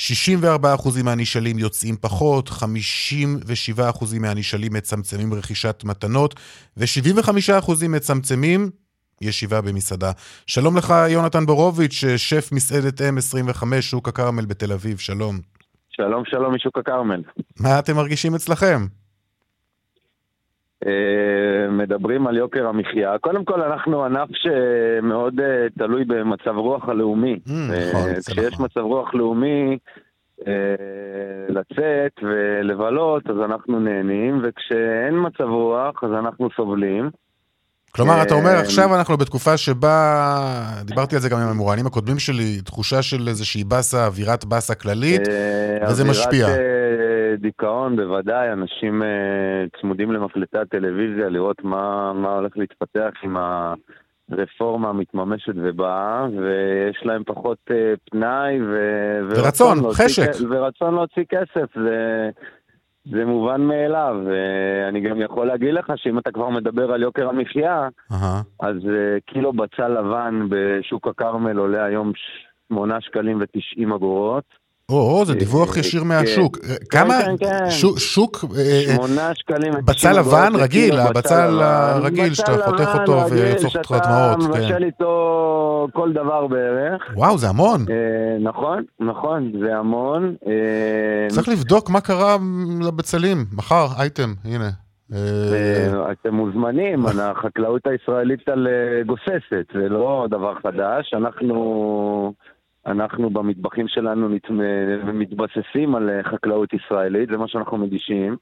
64% 0.00 1.02
מהנשאלים 1.04 1.58
יוצאים 1.58 1.96
פחות, 2.00 2.48
57% 2.48 4.18
מהנשאלים 4.20 4.72
מצמצמים 4.72 5.34
רכישת 5.34 5.82
מתנות, 5.84 6.34
ו-75% 6.76 7.88
מצמצמים 7.88 8.70
ישיבה 9.20 9.60
במסעדה. 9.60 10.10
שלום 10.46 10.76
לך, 10.76 10.94
יונתן 11.08 11.46
בורוביץ', 11.46 12.04
שף 12.16 12.48
מסעדת 12.52 13.00
M25, 13.00 13.64
שוק 13.80 14.08
הכרמל 14.08 14.44
בתל 14.44 14.72
אביב, 14.72 14.98
שלום. 14.98 15.38
שלום, 15.90 16.22
שלום 16.26 16.54
משוק 16.54 16.78
הכרמל. 16.78 17.22
מה 17.60 17.78
אתם 17.78 17.96
מרגישים 17.96 18.34
אצלכם? 18.34 18.86
אה, 20.86 21.70
מדברים 21.70 22.26
על 22.26 22.36
יוקר 22.36 22.66
המחיה. 22.66 23.18
קודם 23.18 23.44
כל, 23.44 23.62
אנחנו 23.62 24.04
ענף 24.04 24.28
שמאוד 24.32 25.40
אה, 25.40 25.66
תלוי 25.78 26.04
במצב 26.04 26.56
רוח 26.56 26.88
הלאומי. 26.88 27.38
Mm, 27.46 27.50
נכון, 27.90 28.10
כשיש 28.26 28.54
נכון. 28.54 28.64
מצב 28.66 28.80
רוח 28.80 29.14
לאומי, 29.14 29.78
לצאת 31.48 32.12
ולבלות, 32.22 33.30
אז 33.30 33.36
אנחנו 33.44 33.80
נהנים, 33.80 34.40
וכשאין 34.42 35.14
מצב 35.26 35.44
רוח, 35.44 36.04
אז 36.04 36.10
אנחנו 36.18 36.48
סובלים. 36.56 37.10
כלומר, 37.94 38.22
אתה 38.22 38.34
אומר, 38.34 38.50
עכשיו 38.50 38.94
אנחנו 38.94 39.16
בתקופה 39.16 39.56
שבה, 39.56 40.22
דיברתי 40.84 41.14
על 41.14 41.20
זה 41.20 41.28
גם 41.28 41.38
עם 41.38 41.48
המוראיינים 41.48 41.86
הקודמים 41.86 42.18
שלי, 42.18 42.60
תחושה 42.64 43.02
של 43.02 43.28
איזושהי 43.28 43.64
באסה, 43.64 44.06
אווירת 44.06 44.44
באסה 44.44 44.74
כללית, 44.74 45.20
וזה 45.88 46.04
משפיע. 46.04 46.46
דיכאון, 47.40 47.96
בוודאי, 47.96 48.52
אנשים 48.52 49.02
uh, 49.02 49.80
צמודים 49.80 50.12
למקלטי 50.12 50.58
הטלוויזיה, 50.58 51.28
לראות 51.28 51.64
מה, 51.64 52.12
מה 52.12 52.34
הולך 52.34 52.52
להתפתח 52.56 53.10
עם 53.22 53.36
הרפורמה 54.30 54.88
המתממשת 54.88 55.52
ובאה, 55.56 56.26
ויש 56.30 57.02
להם 57.04 57.22
פחות 57.26 57.58
uh, 57.68 57.72
פנאי 58.10 58.62
ו... 58.62 58.76
ורצון, 59.30 59.78
חשק. 59.92 60.30
כ... 60.32 60.42
ורצון 60.50 60.94
להוציא 60.94 61.24
כסף, 61.28 61.74
זה... 61.74 62.30
זה 63.04 63.24
מובן 63.24 63.60
מאליו, 63.60 64.16
ואני 64.24 65.00
גם 65.00 65.20
יכול 65.20 65.46
להגיד 65.46 65.74
לך 65.74 65.92
שאם 65.96 66.18
אתה 66.18 66.32
כבר 66.32 66.48
מדבר 66.48 66.92
על 66.92 67.02
יוקר 67.02 67.28
המחיה, 67.28 67.88
uh-huh. 68.12 68.16
אז 68.60 68.76
uh, 68.76 69.20
קילו 69.26 69.52
בצל 69.52 69.88
לבן 69.88 70.46
בשוק 70.48 71.08
הכרמל 71.08 71.56
עולה 71.56 71.84
היום 71.84 72.12
8 72.68 73.00
שקלים 73.00 73.40
ו-90 73.40 73.94
אגורות. 73.94 74.44
או, 74.90 75.24
זה 75.24 75.34
דיווח 75.34 75.76
ישיר 75.76 76.04
מהשוק. 76.04 76.58
כן, 76.58 76.74
כמה? 76.90 77.14
כן, 77.22 77.46
כן. 77.46 77.70
שוק? 77.98 78.44
אה, 78.58 78.94
שמונה 78.94 79.34
שקלים. 79.34 79.72
בצל 79.84 80.18
לבן 80.18 80.52
רגיל, 80.54 80.98
הבצל 80.98 81.60
הרגיל 81.62 82.34
שאתה 82.34 82.52
חותך 82.64 82.98
אותו 83.00 83.30
ויוצא 83.30 83.66
אותך 83.78 83.92
דמעות. 83.92 84.42
שאתה 84.42 84.58
מבשל 84.58 84.84
איתו 84.84 85.88
כל 85.92 86.12
דבר 86.12 86.46
בערך. 86.46 87.02
וואו, 87.14 87.38
זה 87.38 87.48
המון. 87.48 87.80
אה, 87.90 88.38
נכון, 88.40 88.84
נכון, 89.00 89.52
זה 89.60 89.76
המון. 89.76 90.34
אה, 90.46 91.26
צריך 91.28 91.48
לבדוק 91.48 91.90
מה 91.90 92.00
קרה 92.00 92.36
לבצלים. 92.80 93.44
מחר, 93.52 93.86
אייטם, 93.98 94.34
הנה. 94.44 94.70
אתם 96.12 96.34
מוזמנים, 96.34 97.06
החקלאות 97.06 97.86
הישראלית 97.86 98.48
על 98.48 98.66
גוססת, 99.06 99.66
זה 99.74 99.88
לא 99.88 100.26
דבר 100.30 100.54
חדש. 100.62 101.14
אנחנו... 101.14 102.32
אנחנו 102.90 103.30
במטבחים 103.30 103.88
שלנו 103.88 104.28
מתבססים 105.12 105.94
על 105.94 106.10
אה, 106.10 106.22
חקלאות 106.22 106.68
ישראלית, 106.72 107.28
זה 107.28 107.36
מה 107.36 107.48
שאנחנו 107.48 107.78
מגישים. 107.78 108.36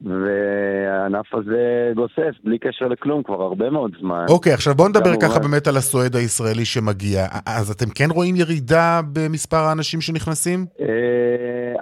והענף 0.00 1.34
הזה 1.34 1.92
גוסס 1.94 2.34
בלי 2.44 2.58
קשר 2.58 2.88
לכלום 2.88 3.22
כבר 3.22 3.42
הרבה 3.42 3.70
מאוד 3.70 3.90
זמן. 4.00 4.24
אוקיי, 4.28 4.52
okay, 4.52 4.54
עכשיו 4.54 4.74
בוא 4.74 4.88
נדבר. 4.88 5.10
ככה 5.22 5.40
באמת 5.40 5.66
על 5.66 5.76
הסועד 5.76 6.16
הישראלי 6.16 6.64
שמגיע. 6.64 7.26
אז 7.46 7.70
אתם 7.70 7.90
כן 7.94 8.08
רואים 8.10 8.36
ירידה 8.36 9.00
במספר 9.12 9.56
האנשים 9.56 10.00
שנכנסים? 10.00 10.66
Uh, 10.78 10.82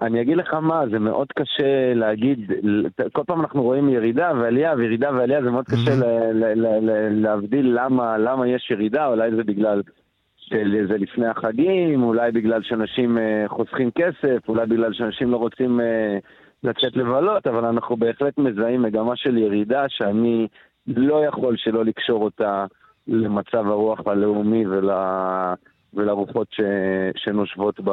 אני 0.03 0.21
אגיד 0.21 0.37
לך 0.37 0.55
מה, 0.55 0.83
זה 0.91 0.99
מאוד 0.99 1.27
קשה 1.33 1.95
להגיד, 1.95 2.39
כל 3.13 3.23
פעם 3.27 3.41
אנחנו 3.41 3.63
רואים 3.63 3.89
ירידה 3.89 4.33
ועלייה 4.41 4.75
וירידה 4.79 5.11
ועלייה, 5.13 5.43
זה 5.43 5.51
מאוד 5.51 5.65
קשה 5.65 5.95
להבדיל 7.11 7.79
למה, 7.79 8.19
למה 8.19 8.49
יש 8.49 8.71
ירידה, 8.71 9.07
אולי 9.07 9.31
זה 9.37 9.45
בגלל 9.45 9.83
שזה 10.49 10.99
לפני 10.99 11.27
החגים, 11.27 12.03
אולי 12.03 12.33
בגלל 12.33 12.63
שאנשים 12.63 13.19
אה, 13.19 13.45
חוסכים 13.49 13.91
כסף, 13.91 14.49
אולי 14.49 14.67
בגלל 14.67 14.93
שאנשים 14.93 15.31
לא 15.31 15.37
רוצים 15.37 15.81
אה, 15.81 16.19
לצאת 16.63 16.97
לבלות, 16.97 17.47
אבל 17.47 17.65
אנחנו 17.65 17.97
בהחלט 17.97 18.39
מזהים 18.39 18.83
מגמה 18.83 19.17
של 19.17 19.39
ירידה 19.39 19.85
שאני 19.89 20.49
לא 20.87 21.25
יכול 21.25 21.57
שלא 21.57 21.85
לקשור 21.85 22.25
אותה 22.25 22.67
למצב 23.07 23.67
הרוח 23.67 24.07
הלאומי 24.07 24.67
ול... 24.67 24.91
ולרוחות 25.95 26.49
ש... 26.51 26.61
שנושבות 27.17 27.81
ב... 27.85 27.91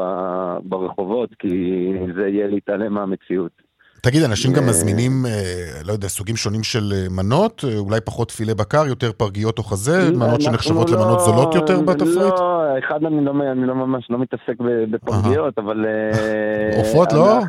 ברחובות, 0.64 1.30
כי 1.40 1.94
זה 2.16 2.28
יהיה 2.28 2.48
להתעלם 2.48 2.94
מהמציאות. 2.94 3.71
תגיד, 4.02 4.24
אנשים 4.24 4.54
גם 4.54 4.64
מזמינים, 4.64 5.26
אה, 5.26 5.82
לא 5.86 5.92
יודע, 5.94 6.08
סוגים 6.08 6.36
שונים 6.36 6.64
של 6.64 6.94
אה, 6.94 7.08
מנות? 7.10 7.64
אה, 7.68 7.78
אולי 7.78 8.02
פחות 8.02 8.32
פילה 8.32 8.56
בקר, 8.56 8.88
יותר 8.88 9.12
פרגיות 9.12 9.58
או 9.58 9.64
חזה? 9.64 10.12
מנות 10.12 10.42
שנחשבות 10.42 10.90
לא, 10.90 10.98
למנות 10.98 11.20
זולות 11.20 11.56
יותר 11.56 11.82
בתפריט? 11.82 12.18
לא, 12.40 12.80
אחד, 12.80 13.06
אני 13.06 13.26
לא, 13.26 13.32
אני 13.52 13.68
לא 13.68 13.76
ממש 13.76 14.08
לא 14.10 14.18
מתעסק 14.20 14.56
בפרגיות, 14.92 15.58
אבל... 15.58 15.86
עופות 16.78 17.14
לא? 17.14 17.40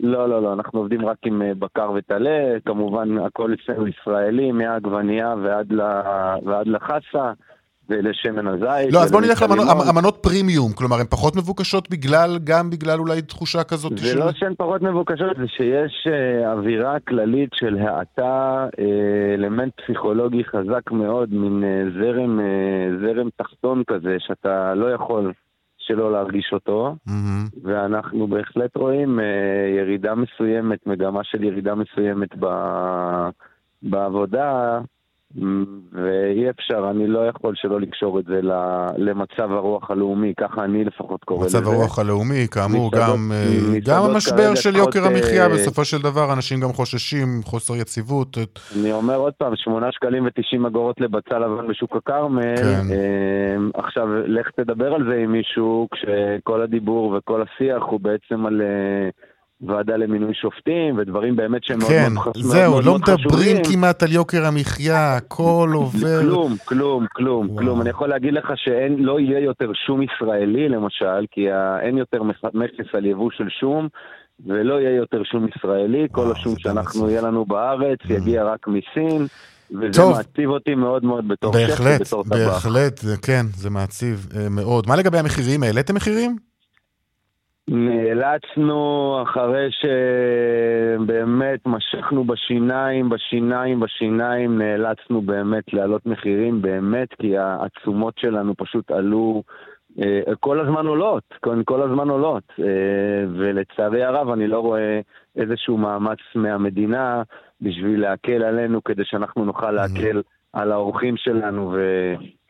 לא, 0.00 0.28
לא, 0.28 0.42
לא, 0.42 0.52
אנחנו 0.52 0.78
עובדים 0.78 1.06
רק 1.06 1.16
עם 1.24 1.42
בקר 1.58 1.90
וטלה, 1.96 2.58
כמובן 2.64 3.18
הכל 3.18 3.54
אצלנו 3.54 3.86
ישראלי, 3.88 4.52
מהעגבנייה 4.52 5.34
ועד 5.42 6.66
לחסה. 6.66 7.32
ולשמן 7.88 8.46
הזית. 8.46 8.92
לא, 8.92 9.02
אז 9.02 9.12
בוא 9.12 9.20
נלך 9.20 9.44
למנות 9.88 10.16
פרימיום, 10.16 10.72
כלומר, 10.72 10.96
הן 10.96 11.06
פחות 11.06 11.36
מבוקשות 11.36 11.90
בגלל, 11.90 12.38
גם 12.44 12.70
בגלל 12.70 12.98
אולי 12.98 13.22
תחושה 13.22 13.64
כזאת 13.64 13.98
של... 13.98 14.04
זה 14.04 14.18
לא 14.18 14.32
שהן 14.32 14.54
פחות 14.58 14.82
מבוקשות, 14.82 15.36
זה 15.36 15.48
שיש 15.48 16.06
uh, 16.06 16.46
אווירה 16.46 17.00
כללית 17.00 17.50
של 17.54 17.78
האטה, 17.78 18.66
uh, 18.76 18.80
אלמנט 19.34 19.72
פסיכולוגי 19.80 20.44
חזק 20.44 20.90
מאוד, 20.90 21.32
מין 21.32 21.62
uh, 21.62 21.98
זרם, 21.98 22.40
uh, 22.40 22.42
זרם 23.06 23.28
תחתון 23.36 23.82
כזה, 23.86 24.16
שאתה 24.18 24.74
לא 24.74 24.94
יכול 24.94 25.32
שלא 25.78 26.12
להרגיש 26.12 26.50
אותו, 26.52 26.96
mm-hmm. 27.08 27.58
ואנחנו 27.62 28.26
בהחלט 28.26 28.76
רואים 28.76 29.18
uh, 29.18 29.22
ירידה 29.78 30.14
מסוימת, 30.14 30.86
מגמה 30.86 31.20
של 31.24 31.44
ירידה 31.44 31.74
מסוימת 31.74 32.28
ב... 32.40 32.46
בעבודה, 33.84 34.80
ואי 35.92 36.50
אפשר, 36.50 36.90
אני 36.90 37.06
לא 37.06 37.28
יכול 37.28 37.52
שלא 37.56 37.80
לקשור 37.80 38.18
את 38.18 38.24
זה 38.24 38.40
למצב 38.96 39.52
הרוח 39.52 39.90
הלאומי, 39.90 40.32
ככה 40.40 40.64
אני 40.64 40.84
לפחות 40.84 41.24
קורא 41.24 41.46
לזה. 41.46 41.58
מצב 41.58 41.68
הרוח 41.68 41.98
הלאומי, 41.98 42.46
כאמור, 42.50 42.90
גם, 42.92 43.32
אה, 43.32 43.78
גם 43.84 44.02
המשבר 44.02 44.54
של 44.54 44.76
יוקר 44.76 45.04
המחיה, 45.04 45.42
אה, 45.42 45.48
בסופו 45.48 45.84
של 45.84 46.02
דבר 46.02 46.32
אנשים 46.32 46.60
גם 46.60 46.72
חוששים, 46.72 47.26
חוסר 47.44 47.76
יציבות. 47.76 48.38
אני 48.80 48.92
אומר 48.92 49.16
עוד 49.16 49.32
פעם, 49.32 49.56
8 49.56 49.92
שקלים 49.92 50.24
ו-90 50.24 50.66
אגורות 50.66 51.00
לבצל 51.00 51.38
לבן 51.38 51.68
בשוק 51.68 51.96
הכרמל, 51.96 52.56
כן. 52.56 52.92
אה, 52.92 53.56
עכשיו 53.74 54.08
לך 54.26 54.50
תדבר 54.56 54.94
על 54.94 55.04
זה 55.10 55.16
עם 55.16 55.32
מישהו, 55.32 55.88
כשכל 55.90 56.62
הדיבור 56.62 57.16
וכל 57.18 57.42
השיח 57.42 57.82
הוא 57.82 58.00
בעצם 58.00 58.46
על... 58.46 58.62
ועדה 59.66 59.96
למינוי 59.96 60.34
שופטים, 60.34 60.98
ודברים 60.98 61.36
באמת 61.36 61.64
שהם 61.64 61.80
כן, 61.80 62.12
מאוד 62.12 62.12
מאוד 62.12 62.34
חשובים. 62.34 62.52
כן, 62.52 62.58
זהו, 62.58 62.80
לא 62.80 62.94
מדברים 62.98 63.56
כמעט 63.72 64.02
על 64.02 64.12
יוקר 64.12 64.46
המחיה, 64.46 65.16
הכל 65.16 65.70
עובר... 65.74 66.20
כלום, 66.20 66.56
כלום, 66.64 67.06
כלום, 67.12 67.46
וואו. 67.46 67.58
כלום. 67.58 67.80
אני 67.80 67.90
יכול 67.90 68.08
להגיד 68.08 68.34
לך 68.34 68.52
שלא 68.56 69.20
יהיה 69.20 69.40
יותר 69.40 69.70
שום 69.86 70.02
ישראלי, 70.02 70.68
למשל, 70.68 71.26
כי 71.30 71.46
אין 71.82 71.98
יותר 71.98 72.22
מכס 72.54 72.94
על 72.94 73.06
יבוא 73.06 73.30
של 73.30 73.48
שום. 73.60 73.88
ולא 74.46 74.80
יהיה 74.80 74.96
יותר 74.96 75.22
שום 75.24 75.46
ישראלי, 75.48 76.06
כל 76.12 76.32
השום 76.32 76.54
שאנחנו, 76.58 77.10
יהיה 77.10 77.22
לנו 77.22 77.44
בארץ, 77.44 77.98
mm. 78.02 78.12
יגיע 78.12 78.44
רק 78.44 78.66
מסין. 78.68 79.26
וזה 79.70 79.92
טוב. 79.92 80.16
מעציב 80.16 80.50
אותי 80.50 80.74
מאוד 80.74 81.04
מאוד 81.04 81.28
בתור 81.28 81.52
שף 81.52 81.80
ובתור 81.80 82.24
טבח. 82.24 82.36
בהחלט, 82.36 83.04
בהחלט, 83.04 83.22
כן, 83.22 83.46
זה 83.56 83.70
מעציב 83.70 84.26
uh, 84.30 84.36
מאוד. 84.50 84.88
מה 84.88 84.96
לגבי 84.96 85.18
המחירים? 85.18 85.62
העליתם 85.62 85.94
מחירים? 85.94 86.36
נאלצנו, 87.68 89.18
אחרי 89.22 89.68
שבאמת 91.00 91.60
משכנו 91.66 92.24
בשיניים, 92.24 93.08
בשיניים, 93.08 93.80
בשיניים, 93.80 94.58
נאלצנו 94.58 95.22
באמת 95.22 95.64
להעלות 95.72 96.06
מחירים, 96.06 96.62
באמת, 96.62 97.08
כי 97.20 97.34
התשומות 97.38 98.14
שלנו 98.18 98.54
פשוט 98.56 98.90
עלו, 98.90 99.42
אה, 100.02 100.20
כל 100.40 100.60
הזמן 100.60 100.86
עולות, 100.86 101.34
כל 101.64 101.82
הזמן 101.82 102.08
עולות. 102.08 102.42
אה, 102.58 102.64
ולצערי 103.38 104.04
הרב, 104.04 104.30
אני 104.30 104.46
לא 104.46 104.60
רואה 104.60 105.00
איזשהו 105.36 105.78
מאמץ 105.78 106.18
מהמדינה 106.34 107.22
בשביל 107.60 108.00
להקל 108.00 108.42
עלינו, 108.42 108.84
כדי 108.84 109.02
שאנחנו 109.04 109.44
נוכל 109.44 109.70
להקל 109.70 110.22
על 110.52 110.72
האורחים 110.72 111.16
שלנו 111.16 111.72
ו... 111.74 111.78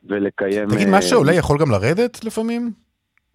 ולקיים... 0.09 0.69
תגיד, 0.69 0.89
מה 0.89 1.03
שעולה 1.03 1.33
יכול 1.33 1.59
גם 1.59 1.71
לרדת 1.71 2.25
לפעמים? 2.25 2.84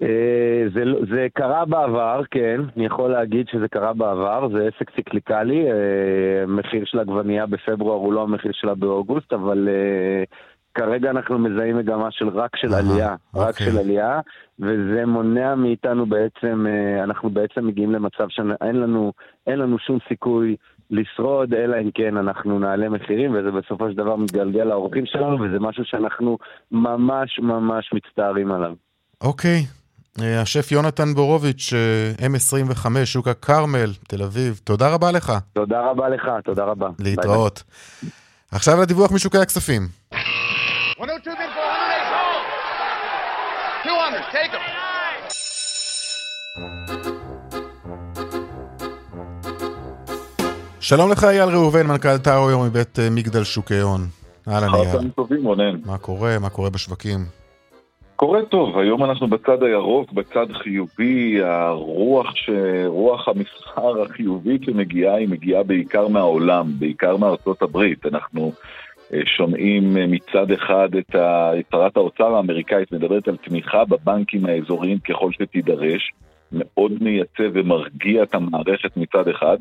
אה, 0.02 0.64
זה, 0.74 0.86
לא- 0.86 1.00
זה 1.12 1.28
קרה 1.34 1.66
בעבר, 1.66 2.22
כן, 2.32 2.62
אני 2.78 2.86
יכול 2.86 3.12
להגיד 3.12 3.47
שזה 3.52 3.68
קרה 3.68 3.93
בעבר, 3.93 4.47
זה 4.54 4.70
עסק 4.76 4.95
ציקליקלי, 4.95 5.72
אה, 5.72 6.45
מחיר 6.47 6.86
של 6.86 7.00
עגבנייה 7.00 7.45
בפברואר 7.45 7.97
הוא 7.97 8.14
לא 8.14 8.22
המחיר 8.24 8.52
שלה 8.54 8.76
באוגוסט, 8.76 9.34
אבל 9.34 9.70
אה, 9.72 10.24
כרגע 10.74 11.10
אנחנו 11.10 11.39
מזהים 11.39 11.78
מגמה 11.78 12.12
של 12.12 12.28
רק 12.28 12.56
של 12.56 12.74
עלייה, 12.74 13.16
רק 13.36 13.47
אוקיי. 13.50 13.66
של 13.66 13.78
עלייה, 13.78 14.20
וזה 14.60 15.06
מונע 15.06 15.56
מאיתנו 15.56 16.06
בעצם, 16.06 16.66
אנחנו 17.04 17.30
בעצם 17.30 17.68
מגיעים 17.68 17.91
למצב 17.91 18.26
שאין 18.30 18.76
לנו, 18.76 19.14
לנו 19.47 19.80
שום 19.80 19.97
סיכוי 20.08 20.56
לשרוד, 20.91 21.54
אלא 21.54 21.78
אם 21.82 21.91
כן 21.91 22.18
אנחנו 22.18 22.60
נעלה 22.60 22.89
מחירים, 22.89 23.34
וזה 23.34 23.52
בסופו 23.52 23.89
של 23.89 23.97
דבר 23.97 24.16
מתגלגל 24.16 24.64
לאורחים 24.64 25.06
שלנו, 25.06 25.41
וזה 25.41 25.60
משהו 25.60 25.86
שאנחנו 25.86 26.38
ממש 26.72 27.39
ממש 27.39 27.89
מצטערים 27.93 28.52
עליו. 28.52 28.74
אוקיי, 29.22 29.60
השף 30.24 30.72
יונתן 30.72 31.13
בורוביץ', 31.13 31.74
אה, 32.20 32.28
M25, 32.28 32.86
שוק 33.05 33.28
הכרמל, 33.28 33.93
תל 34.07 34.24
אביב, 34.24 34.59
תודה 34.63 34.89
רבה 34.89 35.11
לך. 35.11 35.34
תודה 35.53 35.82
רבה 35.82 36.09
לך, 36.09 36.28
תודה 36.45 36.63
רבה. 36.63 36.88
להתראות. 36.99 37.63
ביי. 38.01 38.09
עכשיו 38.51 38.82
לדיווח 38.82 39.11
משוקי 39.11 39.38
הכספים. 39.38 39.88
שלום 50.80 51.11
לך 51.11 51.24
אייל 51.24 51.49
ראובן, 51.49 51.88
מנכ"ל 51.88 52.17
טאו 52.17 52.59
מבית 52.63 52.99
אה, 52.99 53.09
מגדל 53.09 53.43
שוקי 53.43 53.80
הון. 53.80 54.07
אהלן 54.47 54.74
אייל. 54.74 55.11
מה 55.86 55.97
קורה? 55.97 56.39
מה 56.39 56.49
קורה 56.49 56.70
בשווקים? 56.70 57.39
קורה 58.20 58.45
טוב, 58.45 58.78
היום 58.78 59.03
אנחנו 59.03 59.28
בצד 59.28 59.63
הירוק, 59.63 60.11
בצד 60.11 60.45
חיובי, 60.51 61.41
הרוח, 61.43 62.36
ש... 62.36 62.49
רוח 62.86 63.28
המסחר 63.28 64.01
החיובית 64.01 64.63
שמגיעה 64.63 65.15
היא 65.15 65.30
מגיעה 65.30 65.63
בעיקר 65.63 66.07
מהעולם, 66.07 66.65
בעיקר 66.80 67.17
מארצות 67.17 67.61
הברית. 67.61 68.05
אנחנו 68.05 68.51
אה, 69.13 69.20
שומעים 69.38 69.97
אה, 69.97 70.07
מצד 70.07 70.51
אחד 70.51 70.89
את 70.95 71.15
שרת 71.72 71.97
האוצר 71.97 72.36
האמריקאית 72.36 72.91
מדברת 72.91 73.28
על 73.28 73.38
תמיכה 73.38 73.86
בבנקים 73.86 74.45
האזוריים 74.45 74.99
ככל 74.99 75.32
שתידרש, 75.32 76.11
מאוד 76.51 76.91
מייצב 77.01 77.49
ומרגיע 77.53 78.24
את 78.24 78.36
המערכת 78.36 78.97
מצד 78.97 79.28
אחד. 79.28 79.57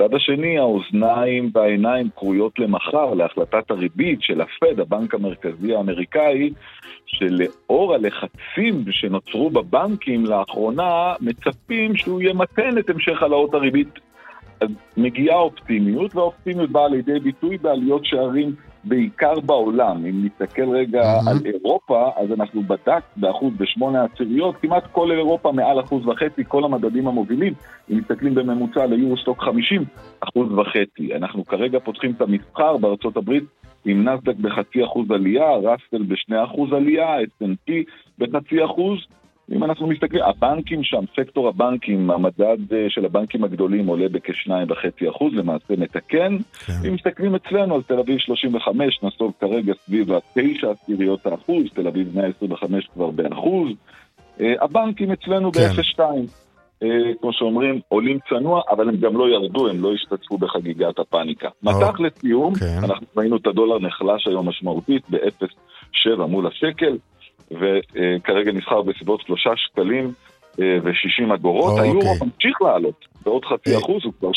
מצד 0.00 0.14
השני, 0.14 0.58
האוזניים 0.58 1.50
והעיניים 1.54 2.08
כרויות 2.16 2.58
למחר 2.58 3.14
להחלטת 3.14 3.70
הריבית 3.70 4.22
של 4.22 4.40
הפד, 4.40 4.80
הבנק 4.80 5.14
המרכזי 5.14 5.74
האמריקאי, 5.74 6.50
שלאור 7.06 7.94
הלחצים 7.94 8.84
שנוצרו 8.90 9.50
בבנקים 9.50 10.26
לאחרונה, 10.26 11.14
מצפים 11.20 11.96
שהוא 11.96 12.20
ימתן 12.22 12.78
את 12.78 12.90
המשך 12.90 13.22
העלאות 13.22 13.54
הריבית. 13.54 13.98
אז 14.60 14.68
מגיעה 14.96 15.36
אופטימיות, 15.36 16.16
והאופטימיות 16.16 16.70
באה 16.70 16.88
לידי 16.88 17.20
ביטוי 17.20 17.58
בעליות 17.58 18.04
שערים 18.04 18.54
בעיקר 18.88 19.40
בעולם. 19.40 20.06
אם 20.06 20.24
נסתכל 20.26 20.68
רגע 20.70 21.02
mm-hmm. 21.02 21.30
על 21.30 21.36
אירופה, 21.44 22.10
אז 22.16 22.32
אנחנו 22.32 22.62
בדק 22.62 23.02
באחוז 23.16 23.52
בשמונה 23.58 24.04
עשיריות, 24.04 24.56
כמעט 24.56 24.84
כל 24.92 25.12
אירופה 25.12 25.52
מעל 25.52 25.80
אחוז 25.80 26.06
וחצי, 26.06 26.42
כל 26.48 26.64
המדדים 26.64 27.08
המובילים, 27.08 27.52
אם 27.90 27.98
מסתכלים 27.98 28.34
בממוצע 28.34 28.86
ליורוסטוק 28.86 29.42
50, 29.42 29.84
אחוז 30.20 30.52
וחצי. 30.52 31.14
אנחנו 31.14 31.44
כרגע 31.44 31.78
פותחים 31.78 32.10
את 32.10 32.20
המסחר 32.20 32.76
בארצות 32.76 33.16
הברית 33.16 33.44
עם 33.84 34.08
נסדק 34.08 34.36
בחצי 34.36 34.84
אחוז 34.84 35.10
עלייה, 35.10 35.50
ראסטל 35.50 36.02
בשני 36.02 36.44
אחוז 36.44 36.72
עלייה, 36.72 37.16
S&P 37.22 37.72
בחצי 38.18 38.64
אחוז. 38.64 38.98
אם 39.52 39.64
אנחנו 39.64 39.86
מסתכלים, 39.86 40.22
הבנקים 40.22 40.84
שם, 40.84 41.04
סקטור 41.20 41.48
הבנקים, 41.48 42.10
המדד 42.10 42.72
אה, 42.72 42.86
של 42.88 43.04
הבנקים 43.04 43.44
הגדולים 43.44 43.86
עולה 43.86 44.08
בכ-2.5%, 44.08 45.24
למעשה 45.32 45.74
מתקן. 45.78 46.36
כן. 46.66 46.72
אם 46.88 46.94
מסתכלים 46.94 47.34
אצלנו, 47.34 47.76
אז 47.76 47.82
תל 47.86 47.98
אביב 47.98 48.18
35, 48.18 48.98
נסוב 49.02 49.32
כרגע 49.40 49.72
סביב 49.84 50.12
ה-9 50.12 50.66
עשיריות 50.68 51.26
האחוז, 51.26 51.64
תל 51.74 51.86
אביב 51.86 52.16
125 52.16 52.88
כבר 52.94 53.10
באחוז. 53.10 53.68
אה, 54.40 54.54
הבנקים 54.60 55.12
אצלנו 55.12 55.52
כן. 55.52 55.60
ב-0.2. 55.60 56.00
אה, 56.82 56.88
כמו 57.20 57.32
שאומרים, 57.32 57.80
עולים 57.88 58.18
צנוע, 58.28 58.62
אבל 58.70 58.88
הם 58.88 58.96
גם 58.96 59.16
לא 59.16 59.28
ירדו, 59.28 59.68
הם 59.68 59.82
לא 59.82 59.92
השתתפו 59.92 60.38
בחגיגת 60.38 60.98
הפאניקה. 60.98 61.48
מטח 61.62 62.00
לסיום, 62.00 62.54
כן. 62.54 62.78
אנחנו 62.84 63.06
ראינו 63.16 63.36
את 63.36 63.46
הדולר 63.46 63.78
נחלש 63.78 64.26
היום 64.26 64.48
משמעותית 64.48 65.10
ב-0.7 65.10 66.26
מול 66.28 66.46
השקל, 66.46 66.96
וכרגע 67.50 68.52
נסחר 68.52 68.82
בסביבות 68.82 69.20
3 69.26 69.48
שקלים 69.56 70.12
ו-60 70.58 71.34
אגורות. 71.34 71.72
אוקיי. 71.72 71.88
היורו 71.88 72.14
ממשיך 72.24 72.62
לעלות. 72.62 73.16
בעוד 73.26 73.44
חצי 73.44 73.74
אה. 73.74 73.78
אחוז 73.78 74.02
הוא 74.04 74.12
כבר 74.20 74.30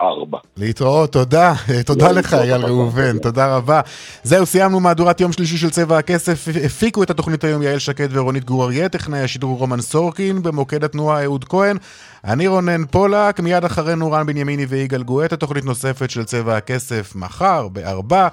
3.94. 0.00 0.36
להתראות, 0.56 1.12
תודה. 1.12 1.52
תודה 1.86 2.12
לך, 2.12 2.34
אייל 2.34 2.64
ראובן, 2.64 3.18
תודה 3.18 3.56
רבה. 3.56 3.80
זהו, 4.22 4.46
סיימנו 4.46 4.80
מהדורת 4.80 5.20
יום 5.20 5.32
שלישי 5.32 5.56
של 5.56 5.70
צבע 5.70 5.98
הכסף. 5.98 6.48
הפיקו 6.64 7.02
את 7.02 7.10
התוכנית 7.10 7.44
היום 7.44 7.62
יעל 7.62 7.78
שקד 7.78 8.08
ורונית 8.10 8.44
גור 8.44 8.64
אריה, 8.64 8.88
טכנאי 8.88 9.20
השידור 9.20 9.58
רומן 9.58 9.80
סורקין, 9.80 10.42
במוקד 10.42 10.84
התנועה 10.84 11.24
אהוד 11.24 11.44
כהן. 11.44 11.76
אני 12.24 12.46
רונן 12.46 12.86
פולק, 12.86 13.40
מיד 13.40 13.64
אחרינו 13.64 14.12
רן 14.12 14.26
בנימיני 14.26 14.64
ויגאל 14.64 15.02
גואטה, 15.02 15.36
תוכנית 15.36 15.64
נוספת 15.64 16.10
של 16.10 16.24
צבע 16.24 16.56
הכסף 16.56 17.16
מחר, 17.16 17.68
בארבע. 17.68 18.28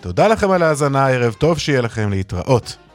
תודה 0.00 0.28
לכם 0.28 0.50
על 0.50 0.62
ההאזנה, 0.62 1.08
ערב 1.08 1.32
טוב, 1.32 1.58
שיהיה 1.58 1.80
לכם 1.80 2.10
להתראות. 2.10 2.85